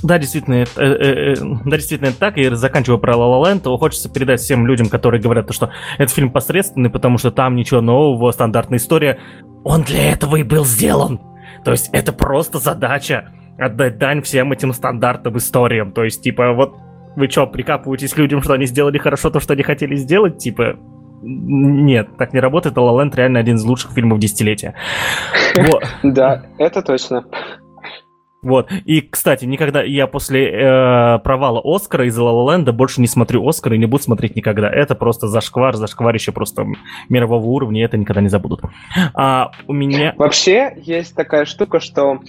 Да, 0.05 0.19
действительно, 0.19 0.55
это, 0.55 0.83
э, 0.83 0.85
э, 0.85 1.33
э, 1.33 1.35
да, 1.65 1.77
действительно 1.77 2.09
это 2.09 2.19
так. 2.19 2.37
И 2.37 2.47
заканчивая 2.49 2.99
про 2.99 3.15
La 3.15 3.25
La 3.25 3.43
Land, 3.43 3.61
то 3.61 3.75
хочется 3.77 4.07
передать 4.07 4.39
всем 4.39 4.67
людям, 4.67 4.87
которые 4.87 5.19
говорят, 5.19 5.51
что 5.51 5.71
этот 5.97 6.13
фильм 6.13 6.29
посредственный, 6.31 6.91
потому 6.91 7.17
что 7.17 7.31
там 7.31 7.55
ничего 7.55 7.81
нового, 7.81 8.29
стандартная 8.29 8.77
история. 8.77 9.17
Он 9.63 9.81
для 9.81 10.11
этого 10.11 10.35
и 10.35 10.43
был 10.43 10.63
сделан. 10.63 11.19
То 11.63 11.71
есть 11.71 11.89
это 11.91 12.13
просто 12.13 12.59
задача 12.59 13.31
отдать 13.57 13.97
дань 13.97 14.21
всем 14.21 14.51
этим 14.51 14.73
стандартным 14.73 15.37
историям. 15.37 15.91
То 15.91 16.03
есть, 16.03 16.21
типа, 16.21 16.53
вот 16.53 16.75
вы 17.15 17.27
что, 17.27 17.47
прикапываетесь 17.47 18.15
людям, 18.15 18.43
что 18.43 18.53
они 18.53 18.67
сделали 18.67 18.99
хорошо 18.99 19.31
то, 19.31 19.39
что 19.39 19.53
они 19.53 19.63
хотели 19.63 19.95
сделать? 19.95 20.37
Типа, 20.37 20.75
нет, 21.23 22.15
так 22.19 22.31
не 22.31 22.39
работает. 22.39 22.77
La 22.77 22.83
La 22.83 23.03
Land 23.03 23.15
реально 23.15 23.39
один 23.39 23.55
из 23.55 23.63
лучших 23.63 23.93
фильмов 23.93 24.19
десятилетия. 24.19 24.75
Да, 26.03 26.43
это 26.59 26.83
точно. 26.83 27.25
Вот. 28.41 28.71
И, 28.85 29.01
кстати, 29.01 29.45
никогда 29.45 29.81
я 29.81 30.07
после 30.07 30.49
э, 30.49 31.19
провала 31.19 31.61
Оскара 31.63 32.05
из 32.05 32.17
La 32.17 32.31
La 32.31 32.71
больше 32.71 33.01
не 33.01 33.07
смотрю 33.07 33.47
Оскар 33.47 33.73
и 33.73 33.77
не 33.77 33.87
буду 33.87 34.03
смотреть 34.03 34.35
никогда. 34.35 34.69
Это 34.69 34.95
просто 34.95 35.27
зашквар, 35.27 35.75
зашкварище 35.75 36.31
просто 36.31 36.65
мирового 37.09 37.45
уровня, 37.45 37.83
это 37.83 37.97
никогда 37.97 38.21
не 38.21 38.29
забудут. 38.29 38.61
А 39.13 39.51
у 39.67 39.73
меня... 39.73 40.13
Вообще 40.17 40.73
есть 40.77 41.15
такая 41.15 41.45
штука, 41.45 41.79
что 41.79 42.19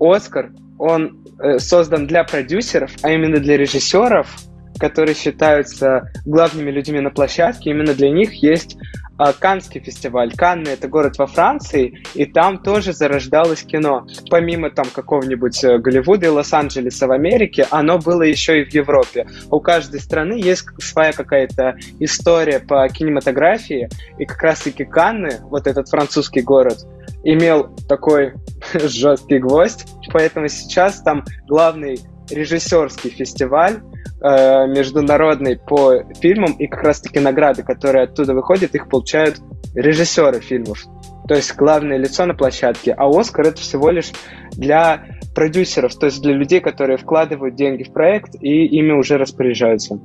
Оскар, 0.00 0.50
он 0.78 1.18
э, 1.38 1.58
создан 1.58 2.06
для 2.06 2.24
продюсеров, 2.24 2.90
а 3.02 3.12
именно 3.12 3.38
для 3.38 3.56
режиссеров, 3.56 4.36
которые 4.78 5.14
считаются 5.14 6.10
главными 6.24 6.70
людьми 6.70 7.00
на 7.00 7.10
площадке, 7.10 7.70
именно 7.70 7.94
для 7.94 8.10
них 8.10 8.34
есть 8.42 8.76
а, 9.18 9.32
Канский 9.32 9.80
фестиваль. 9.80 10.32
Канны— 10.34 10.68
это 10.70 10.88
город 10.88 11.18
во 11.18 11.26
Франции, 11.26 12.02
и 12.14 12.24
там 12.24 12.58
тоже 12.58 12.92
зарождалось 12.92 13.62
кино. 13.62 14.06
Помимо 14.30 14.70
там 14.70 14.86
какого-нибудь 14.92 15.62
э, 15.62 15.78
Голливуда 15.78 16.26
и 16.26 16.28
Лос-Анджелеса 16.28 17.06
в 17.06 17.12
Америке, 17.12 17.66
оно 17.70 17.98
было 17.98 18.22
еще 18.22 18.60
и 18.60 18.64
в 18.64 18.74
Европе. 18.74 19.26
У 19.50 19.60
каждой 19.60 20.00
страны 20.00 20.40
есть 20.40 20.66
своя 20.80 21.12
какая-то 21.12 21.76
история 22.00 22.58
по 22.58 22.88
кинематографии, 22.88 23.88
и 24.18 24.24
как 24.24 24.42
раз-таки 24.42 24.84
Канны, 24.84 25.38
вот 25.42 25.66
этот 25.66 25.88
французский 25.88 26.40
город, 26.40 26.78
имел 27.22 27.76
такой 27.88 28.32
жесткий 28.74 29.38
гвоздь, 29.38 29.86
поэтому 30.12 30.48
сейчас 30.48 31.02
там 31.02 31.24
главный 31.46 32.00
режиссерский 32.30 33.10
фестиваль 33.10 33.82
э, 34.22 34.66
международный 34.66 35.58
по 35.58 36.02
фильмам, 36.20 36.52
и 36.52 36.66
как 36.66 36.82
раз-таки 36.82 37.20
награды, 37.20 37.62
которые 37.62 38.04
оттуда 38.04 38.34
выходят, 38.34 38.74
их 38.74 38.88
получают 38.88 39.40
режиссеры 39.74 40.40
фильмов. 40.40 40.84
То 41.28 41.34
есть 41.34 41.54
главное 41.56 41.96
лицо 41.96 42.26
на 42.26 42.34
площадке. 42.34 42.92
А 42.92 43.08
Оскар 43.08 43.48
это 43.48 43.60
всего 43.60 43.90
лишь 43.90 44.12
для 44.52 45.04
продюсеров, 45.34 45.94
то 45.96 46.06
есть 46.06 46.20
для 46.22 46.34
людей, 46.34 46.60
которые 46.60 46.98
вкладывают 46.98 47.54
деньги 47.54 47.84
в 47.84 47.92
проект 47.92 48.34
и 48.40 48.66
ими 48.66 48.92
уже 48.92 49.16
распоряжаются. 49.16 49.98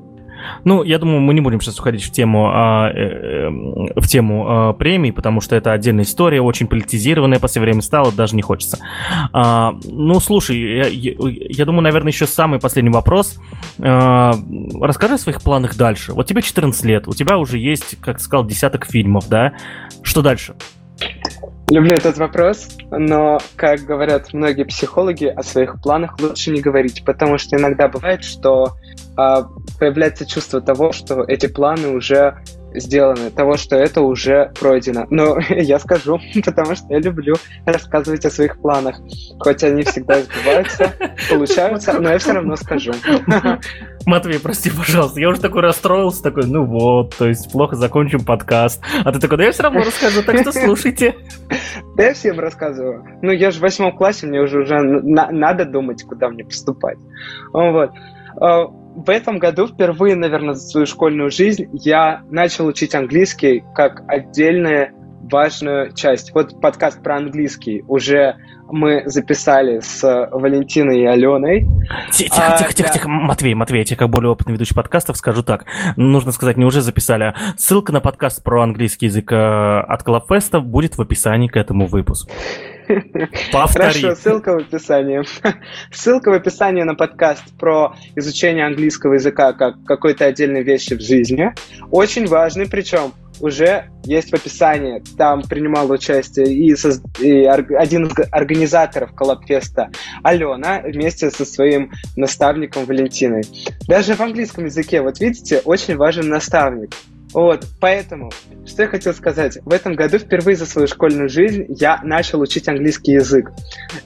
Ну, 0.63 0.83
я 0.83 0.99
думаю, 0.99 1.21
мы 1.21 1.33
не 1.33 1.41
будем 1.41 1.61
сейчас 1.61 1.79
уходить 1.79 2.03
в 2.03 2.11
тему, 2.11 2.49
а, 2.53 2.89
э, 2.89 3.49
э, 3.49 3.49
в 3.99 4.07
тему 4.07 4.45
а, 4.47 4.73
премий, 4.73 5.11
потому 5.11 5.41
что 5.41 5.55
это 5.55 5.73
отдельная 5.73 6.03
история, 6.03 6.41
очень 6.41 6.67
политизированная, 6.67 7.39
по 7.39 7.47
время 7.59 7.81
стала, 7.81 8.11
даже 8.11 8.35
не 8.35 8.41
хочется. 8.41 8.79
А, 9.33 9.75
ну, 9.85 10.19
слушай, 10.19 10.57
я, 10.59 10.87
я, 10.87 11.13
я 11.17 11.65
думаю, 11.65 11.81
наверное, 11.81 12.11
еще 12.11 12.27
самый 12.27 12.59
последний 12.59 12.91
вопрос. 12.91 13.39
А, 13.79 14.33
расскажи 14.79 15.15
о 15.15 15.17
своих 15.17 15.41
планах 15.41 15.75
дальше. 15.75 16.13
Вот 16.13 16.27
тебе 16.27 16.41
14 16.41 16.83
лет, 16.85 17.07
у 17.07 17.13
тебя 17.13 17.37
уже 17.37 17.57
есть, 17.57 17.99
как 18.01 18.19
сказал, 18.19 18.45
десяток 18.45 18.85
фильмов, 18.85 19.27
да? 19.29 19.53
Что 20.03 20.21
дальше? 20.21 20.55
Люблю 21.69 21.91
этот 21.95 22.17
вопрос, 22.17 22.69
но, 22.91 23.39
как 23.57 23.81
говорят 23.81 24.31
многие 24.31 24.63
психологи, 24.63 25.25
о 25.25 25.43
своих 25.43 25.81
планах 25.81 26.17
лучше 26.21 26.51
не 26.51 26.61
говорить, 26.61 27.03
потому 27.03 27.37
что 27.37 27.57
иногда 27.57 27.89
бывает, 27.89 28.23
что 28.23 28.77
э, 29.17 29.35
появляется 29.77 30.25
чувство 30.25 30.61
того, 30.61 30.93
что 30.93 31.23
эти 31.23 31.47
планы 31.47 31.89
уже 31.89 32.37
сделаны, 32.73 33.31
того, 33.31 33.57
что 33.57 33.75
это 33.75 33.99
уже 33.99 34.53
пройдено. 34.57 35.07
Но 35.09 35.37
я 35.49 35.77
скажу, 35.79 36.21
потому 36.45 36.73
что 36.73 36.85
я 36.89 36.99
люблю 36.99 37.35
рассказывать 37.65 38.23
о 38.25 38.31
своих 38.31 38.61
планах. 38.61 39.01
Хоть 39.39 39.61
они 39.65 39.83
всегда 39.83 40.21
сбываются, 40.21 40.93
получаются, 41.29 41.99
но 41.99 42.11
я 42.11 42.17
все 42.17 42.31
равно 42.31 42.55
скажу. 42.55 42.93
Матвей, 44.07 44.39
прости, 44.39 44.71
пожалуйста, 44.71 45.19
я 45.19 45.27
уже 45.27 45.41
такой 45.41 45.61
расстроился, 45.63 46.23
такой, 46.23 46.45
ну 46.45 46.63
вот, 46.63 47.13
то 47.17 47.27
есть 47.27 47.51
плохо 47.51 47.75
закончим 47.75 48.23
подкаст. 48.23 48.81
А 49.03 49.11
ты 49.11 49.19
такой, 49.19 49.37
да 49.37 49.43
я 49.43 49.51
все 49.51 49.63
равно 49.63 49.81
расскажу, 49.81 50.23
так 50.23 50.39
что 50.39 50.53
слушайте. 50.53 51.15
Да 51.97 52.03
я 52.03 52.13
всем 52.13 52.39
рассказываю. 52.39 53.03
Ну, 53.23 53.31
я 53.31 53.49
же 53.51 53.57
в 53.57 53.61
восьмом 53.63 53.91
классе, 53.91 54.27
мне 54.27 54.39
уже 54.39 54.59
уже 54.61 54.79
на 54.79 55.31
надо 55.31 55.65
думать, 55.65 56.03
куда 56.03 56.29
мне 56.29 56.45
поступать. 56.45 56.99
Вот. 57.51 57.89
А, 58.39 58.65
в 58.67 59.09
этом 59.09 59.39
году 59.39 59.67
впервые, 59.67 60.15
наверное, 60.15 60.53
за 60.53 60.61
свою 60.61 60.85
школьную 60.85 61.31
жизнь 61.31 61.67
я 61.73 62.21
начал 62.29 62.67
учить 62.67 62.95
английский 62.95 63.63
как 63.73 64.03
отдельная 64.07 64.93
важную 65.31 65.93
часть. 65.93 66.33
Вот 66.33 66.59
подкаст 66.61 67.01
про 67.01 67.17
английский 67.17 67.83
уже 67.87 68.35
мы 68.69 69.03
записали 69.05 69.79
с 69.79 70.03
Валентиной 70.31 71.01
и 71.01 71.05
Аленой. 71.05 71.67
Тихо, 72.11 72.35
а, 72.37 72.57
тихо, 72.57 72.73
тихо, 72.73 72.89
да. 72.89 72.93
тихо, 72.93 73.09
Матвей, 73.09 73.53
Матвей, 73.53 73.79
я 73.79 73.85
тебе 73.85 73.97
как 73.97 74.09
более 74.09 74.31
опытный 74.31 74.53
ведущий 74.53 74.75
подкастов 74.75 75.17
скажу 75.17 75.43
так. 75.43 75.65
Нужно 75.95 76.31
сказать, 76.31 76.57
не 76.57 76.65
уже 76.65 76.81
записали. 76.81 77.23
А 77.23 77.35
ссылка 77.57 77.93
на 77.93 78.01
подкаст 78.01 78.43
про 78.43 78.63
английский 78.63 79.05
язык 79.05 79.31
э, 79.31 79.35
от 79.35 80.03
Клабфеста 80.03 80.59
будет 80.59 80.97
в 80.97 81.01
описании 81.01 81.47
к 81.47 81.55
этому 81.55 81.87
выпуску. 81.87 82.31
Повтори. 83.51 84.01
Хорошо, 84.01 84.15
ссылка 84.15 84.53
в 84.53 84.57
описании. 84.57 85.21
Ссылка 85.91 86.29
в 86.29 86.33
описании 86.33 86.83
на 86.83 86.95
подкаст 86.95 87.43
про 87.57 87.95
изучение 88.15 88.65
английского 88.65 89.13
языка 89.13 89.53
как 89.53 89.83
какой-то 89.85 90.25
отдельной 90.25 90.63
вещи 90.63 90.93
в 90.93 91.01
жизни. 91.01 91.53
Очень 91.91 92.27
важный, 92.27 92.67
причем 92.67 93.13
уже 93.39 93.89
есть 94.03 94.31
в 94.31 94.33
описании. 94.33 95.03
Там 95.17 95.41
принимал 95.43 95.91
участие 95.91 96.53
и, 96.53 96.75
со, 96.75 96.89
и 97.19 97.43
один 97.43 98.07
из 98.07 98.13
организаторов 98.31 99.13
Коллабфеста 99.13 99.89
Алена 100.23 100.81
вместе 100.83 101.29
со 101.29 101.45
своим 101.45 101.91
наставником 102.15 102.85
Валентиной. 102.85 103.43
Даже 103.87 104.15
в 104.15 104.21
английском 104.21 104.65
языке, 104.65 105.01
вот 105.01 105.19
видите, 105.19 105.61
очень 105.65 105.97
важен 105.97 106.29
наставник. 106.29 106.95
Вот, 107.33 107.65
поэтому, 107.81 108.31
что 108.65 108.83
я 108.83 108.87
хотел 108.87 109.13
сказать. 109.13 109.59
В 109.63 109.73
этом 109.73 109.95
году 109.95 110.17
впервые 110.17 110.55
за 110.55 110.65
свою 110.65 110.87
школьную 110.87 111.29
жизнь 111.29 111.65
я 111.69 111.99
начал 112.03 112.39
учить 112.39 112.67
английский 112.67 113.13
язык, 113.13 113.51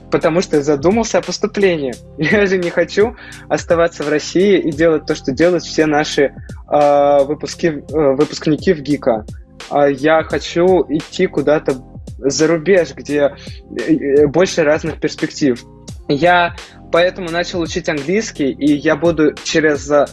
потому 0.09 0.41
что 0.41 0.61
задумался 0.61 1.19
о 1.19 1.22
поступлении. 1.22 1.93
Я 2.17 2.45
же 2.45 2.57
не 2.57 2.69
хочу 2.69 3.15
оставаться 3.47 4.03
в 4.03 4.09
России 4.09 4.59
и 4.59 4.72
делать 4.72 5.05
то, 5.05 5.15
что 5.15 5.32
делают 5.32 5.63
все 5.63 5.86
наши 5.86 6.34
э, 6.72 7.24
выпуски, 7.24 7.67
э, 7.67 8.15
выпускники 8.15 8.74
в 8.74 8.82
ГИКа. 8.82 9.26
Э, 9.72 9.91
я 9.91 10.24
хочу 10.24 10.86
идти 10.89 11.28
куда-то 11.28 11.78
за 12.17 12.47
рубеж, 12.47 12.93
где 12.95 13.36
э, 13.78 14.28
больше 14.28 14.63
разных 14.63 14.99
перспектив. 14.99 15.63
Я 16.07 16.55
поэтому 16.91 17.30
начал 17.30 17.61
учить 17.61 17.88
английский, 17.88 18.51
и 18.51 18.74
я 18.74 18.95
буду 18.95 19.34
через 19.43 19.89
а, 19.89 20.07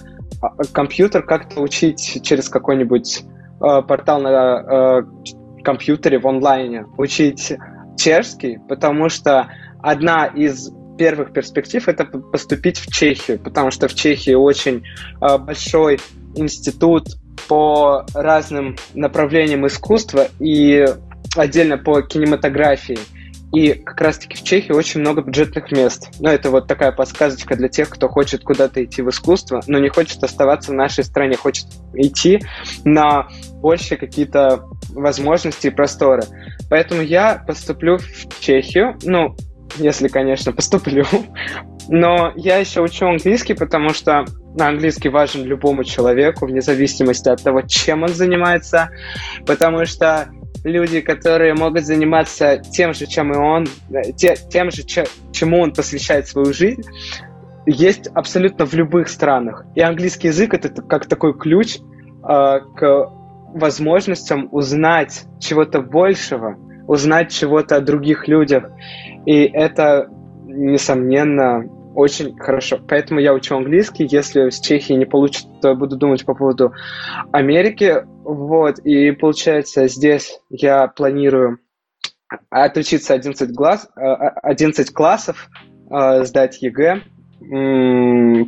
компьютер 0.72 1.22
как-то 1.22 1.61
учить 1.61 2.20
через 2.22 2.49
какой-нибудь 2.49 3.22
э, 3.22 3.82
портал 3.82 4.20
на 4.20 4.30
э, 4.30 5.62
компьютере 5.62 6.18
в 6.18 6.26
онлайне, 6.26 6.86
учить 6.97 7.55
чешский, 7.97 8.59
потому 8.68 9.09
что 9.09 9.49
одна 9.82 10.26
из 10.26 10.70
первых 10.97 11.32
перспектив 11.32 11.86
это 11.89 12.05
поступить 12.05 12.78
в 12.78 12.93
Чехию, 12.93 13.39
потому 13.39 13.70
что 13.70 13.89
в 13.89 13.95
Чехии 13.95 14.34
очень 14.34 14.84
э, 15.20 15.39
большой 15.39 16.01
институт 16.34 17.07
по 17.49 18.05
разным 18.14 18.76
направлениям 18.95 19.66
искусства 19.66 20.28
и 20.39 20.84
отдельно 21.36 21.78
по 21.78 22.03
кинематографии. 22.03 22.99
И 23.53 23.72
как 23.72 24.01
раз-таки 24.01 24.36
в 24.36 24.42
Чехии 24.42 24.72
очень 24.72 25.01
много 25.01 25.22
бюджетных 25.22 25.72
мест. 25.72 26.11
Ну, 26.20 26.28
это 26.28 26.51
вот 26.51 26.66
такая 26.66 26.92
подсказочка 26.92 27.57
для 27.57 27.68
тех, 27.68 27.88
кто 27.88 28.09
хочет 28.09 28.42
куда-то 28.42 28.84
идти 28.84 29.01
в 29.01 29.09
искусство, 29.09 29.62
но 29.66 29.78
не 29.78 29.88
хочет 29.88 30.22
оставаться 30.22 30.70
в 30.70 30.74
нашей 30.74 31.05
стране, 31.05 31.36
хочет 31.36 31.66
идти 31.94 32.40
на 32.84 33.28
больше 33.55 33.96
какие-то 33.96 34.64
возможности 34.90 35.68
и 35.68 35.70
просторы. 35.70 36.24
Поэтому 36.68 37.01
я 37.01 37.42
поступлю 37.46 37.99
в 37.99 38.40
Чехию, 38.40 38.99
ну, 39.03 39.34
если, 39.76 40.09
конечно, 40.09 40.53
поступлю. 40.59 41.07
Но 41.88 42.32
я 42.36 42.59
еще 42.59 42.82
учу 42.82 43.07
английский, 43.07 43.55
потому 43.55 43.90
что 43.90 44.26
английский 44.59 45.09
важен 45.09 45.44
любому 45.44 45.84
человеку, 45.84 46.46
вне 46.46 46.61
зависимости 46.61 47.28
от 47.30 47.42
того, 47.42 47.62
чем 47.62 48.03
он 48.03 48.11
занимается, 48.11 48.90
потому 49.46 49.86
что 49.86 50.28
люди, 50.64 51.01
которые 51.01 51.55
могут 51.55 51.84
заниматься 51.84 52.59
тем 52.59 52.94
же, 52.94 53.07
чем 53.07 53.32
и 53.32 53.36
он, 53.36 53.66
те, 54.16 54.36
тем 54.51 54.70
же, 54.70 54.82
че, 54.82 55.05
чему 55.32 55.61
он 55.61 55.72
посвящает 55.72 56.26
свою 56.26 56.53
жизнь, 56.53 56.82
есть 57.66 58.09
абсолютно 58.14 58.64
в 58.66 58.74
любых 58.74 59.09
странах. 59.09 59.64
И 59.74 59.80
английский 59.80 60.28
язык 60.28 60.55
это 60.55 60.82
как 60.82 61.07
такой 61.07 61.38
ключ 61.38 61.78
э, 61.78 62.61
к 62.76 63.11
возможностям 63.55 64.49
узнать 64.53 65.24
чего-то 65.38 65.80
большего, 65.80 66.57
узнать 66.86 67.30
чего-то 67.30 67.76
о 67.76 67.80
других 67.80 68.28
людях. 68.28 68.70
И 69.26 69.44
это, 69.44 70.09
несомненно, 70.46 71.64
очень 71.94 72.38
хорошо. 72.38 72.78
Поэтому 72.88 73.20
я 73.20 73.34
учу 73.34 73.57
английский. 73.57 74.07
Если 74.09 74.51
с 74.51 74.61
Чехии 74.61 74.92
не 74.92 75.05
получится, 75.05 75.49
то 75.61 75.74
буду 75.74 75.96
думать 75.96 76.24
по 76.24 76.34
поводу 76.34 76.72
Америки. 77.32 78.05
Вот. 78.28 78.78
И 78.80 79.10
получается, 79.12 79.88
здесь 79.88 80.38
я 80.50 80.86
планирую 80.86 81.60
отучиться 82.50 83.14
11, 83.14 83.52
глаз, 83.54 83.88
11 83.96 84.92
классов, 84.92 85.48
сдать 85.88 86.60
ЕГЭ, 86.60 87.00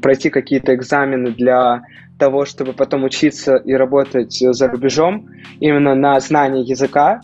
пройти 0.03 0.29
какие-то 0.29 0.75
экзамены 0.75 1.31
для 1.31 1.81
того, 2.19 2.45
чтобы 2.45 2.75
потом 2.75 3.05
учиться 3.05 3.57
и 3.57 3.73
работать 3.73 4.37
за 4.39 4.69
рубежом 4.69 5.31
именно 5.61 5.95
на 5.95 6.21
знание 6.21 6.63
языка, 6.63 7.23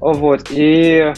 вот, 0.00 0.50
и 0.50 1.12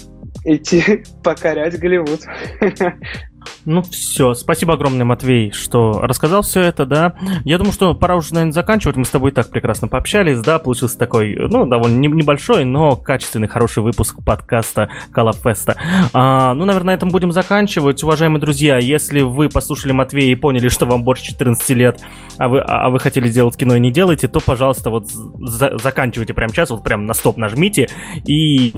идти 0.44 1.02
покорять 1.24 1.78
Голливуд. 1.78 2.20
Ну 3.64 3.82
все, 3.82 4.34
спасибо 4.34 4.74
огромное, 4.74 5.04
Матвей, 5.04 5.50
что 5.50 6.00
рассказал 6.02 6.42
все 6.42 6.60
это, 6.60 6.84
да. 6.86 7.14
Я 7.44 7.58
думаю, 7.58 7.72
что 7.72 7.94
пора 7.94 8.16
уже, 8.16 8.34
наверное, 8.34 8.52
заканчивать. 8.52 8.96
Мы 8.96 9.04
с 9.04 9.10
тобой 9.10 9.32
так 9.32 9.48
прекрасно 9.48 9.88
пообщались, 9.88 10.40
да, 10.40 10.58
получился 10.58 10.98
такой, 10.98 11.34
ну, 11.36 11.66
довольно 11.66 11.98
небольшой, 11.98 12.64
но 12.64 12.96
качественный, 12.96 13.48
хороший 13.48 13.82
выпуск 13.82 14.22
подкаста 14.24 14.90
Калафеста. 15.12 15.76
А, 16.12 16.54
ну, 16.54 16.64
наверное, 16.64 16.94
на 16.94 16.94
этом 16.94 17.08
будем 17.08 17.32
заканчивать. 17.32 18.02
Уважаемые 18.02 18.40
друзья, 18.40 18.78
если 18.78 19.22
вы 19.22 19.48
послушали 19.48 19.92
Матвея 19.92 20.32
и 20.32 20.34
поняли, 20.34 20.68
что 20.68 20.86
вам 20.86 21.02
больше 21.04 21.24
14 21.24 21.70
лет, 21.70 22.00
а 22.38 22.48
вы, 22.48 22.60
а 22.60 22.90
вы 22.90 23.00
хотели 23.00 23.28
сделать 23.28 23.56
кино 23.56 23.76
и 23.76 23.80
не 23.80 23.90
делаете, 23.90 24.28
то, 24.28 24.40
пожалуйста, 24.40 24.90
вот 24.90 25.08
за, 25.08 25.78
заканчивайте 25.78 26.34
прямо 26.34 26.52
сейчас, 26.52 26.70
вот 26.70 26.84
прям 26.84 27.06
на 27.06 27.14
стоп 27.14 27.36
нажмите 27.36 27.88
и 28.26 28.74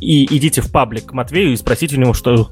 и 0.00 0.24
идите 0.36 0.60
в 0.60 0.70
паблик 0.70 1.06
к 1.06 1.12
Матвею 1.12 1.52
и 1.52 1.56
спросите 1.56 1.96
у 1.96 2.00
него, 2.00 2.12
что, 2.14 2.48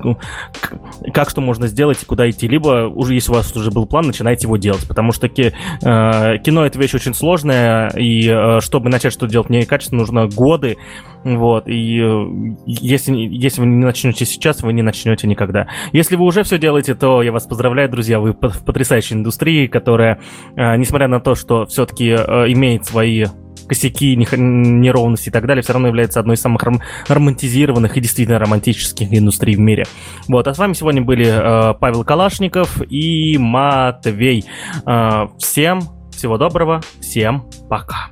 как 1.12 1.30
что 1.30 1.40
можно 1.40 1.66
сделать 1.66 2.02
и 2.02 2.06
куда 2.06 2.28
идти. 2.28 2.48
Либо 2.48 2.88
уже, 2.88 3.14
если 3.14 3.30
у 3.30 3.34
вас 3.34 3.54
уже 3.54 3.70
был 3.70 3.86
план, 3.86 4.06
начинайте 4.06 4.46
его 4.46 4.56
делать. 4.56 4.86
Потому 4.86 5.12
что 5.12 5.22
таки, 5.22 5.52
э, 5.82 6.38
кино 6.38 6.66
это 6.66 6.78
вещь 6.78 6.94
очень 6.94 7.14
сложная, 7.14 7.88
и 7.90 8.28
э, 8.28 8.60
чтобы 8.60 8.88
начать 8.90 9.12
что-то 9.12 9.32
делать 9.32 9.50
некачественно, 9.50 10.00
нужно 10.00 10.26
годы. 10.26 10.76
Вот, 11.24 11.68
и 11.68 12.00
э, 12.00 12.54
если, 12.66 13.14
если 13.14 13.60
вы 13.60 13.66
не 13.66 13.84
начнете 13.84 14.24
сейчас, 14.24 14.62
вы 14.62 14.72
не 14.72 14.82
начнете 14.82 15.26
никогда. 15.26 15.68
Если 15.92 16.16
вы 16.16 16.24
уже 16.24 16.42
все 16.42 16.58
делаете, 16.58 16.94
то 16.94 17.22
я 17.22 17.32
вас 17.32 17.46
поздравляю, 17.46 17.88
друзья, 17.88 18.18
вы 18.18 18.32
в 18.32 18.64
потрясающей 18.64 19.14
индустрии, 19.14 19.66
которая, 19.66 20.20
э, 20.56 20.76
несмотря 20.76 21.08
на 21.08 21.20
то, 21.20 21.34
что 21.34 21.66
все-таки 21.66 22.08
э, 22.08 22.52
имеет 22.52 22.84
свои 22.84 23.26
косяки, 23.66 24.16
неровности 24.16 25.28
и 25.28 25.32
так 25.32 25.46
далее, 25.46 25.62
все 25.62 25.72
равно 25.72 25.88
является 25.88 26.20
одной 26.20 26.36
из 26.36 26.40
самых 26.40 26.62
ром- 26.62 26.82
романтизированных 27.08 27.96
и 27.96 28.00
действительно 28.00 28.38
романтических 28.38 29.08
индустрий 29.12 29.56
в 29.56 29.60
мире. 29.60 29.84
Вот, 30.28 30.46
а 30.48 30.54
с 30.54 30.58
вами 30.58 30.72
сегодня 30.72 31.02
были 31.02 31.26
э, 31.26 31.74
Павел 31.78 32.04
Калашников 32.04 32.80
и 32.88 33.38
Матвей. 33.38 34.44
Э, 34.86 35.28
всем 35.38 35.80
всего 36.10 36.38
доброго, 36.38 36.82
всем 37.00 37.48
пока. 37.68 38.10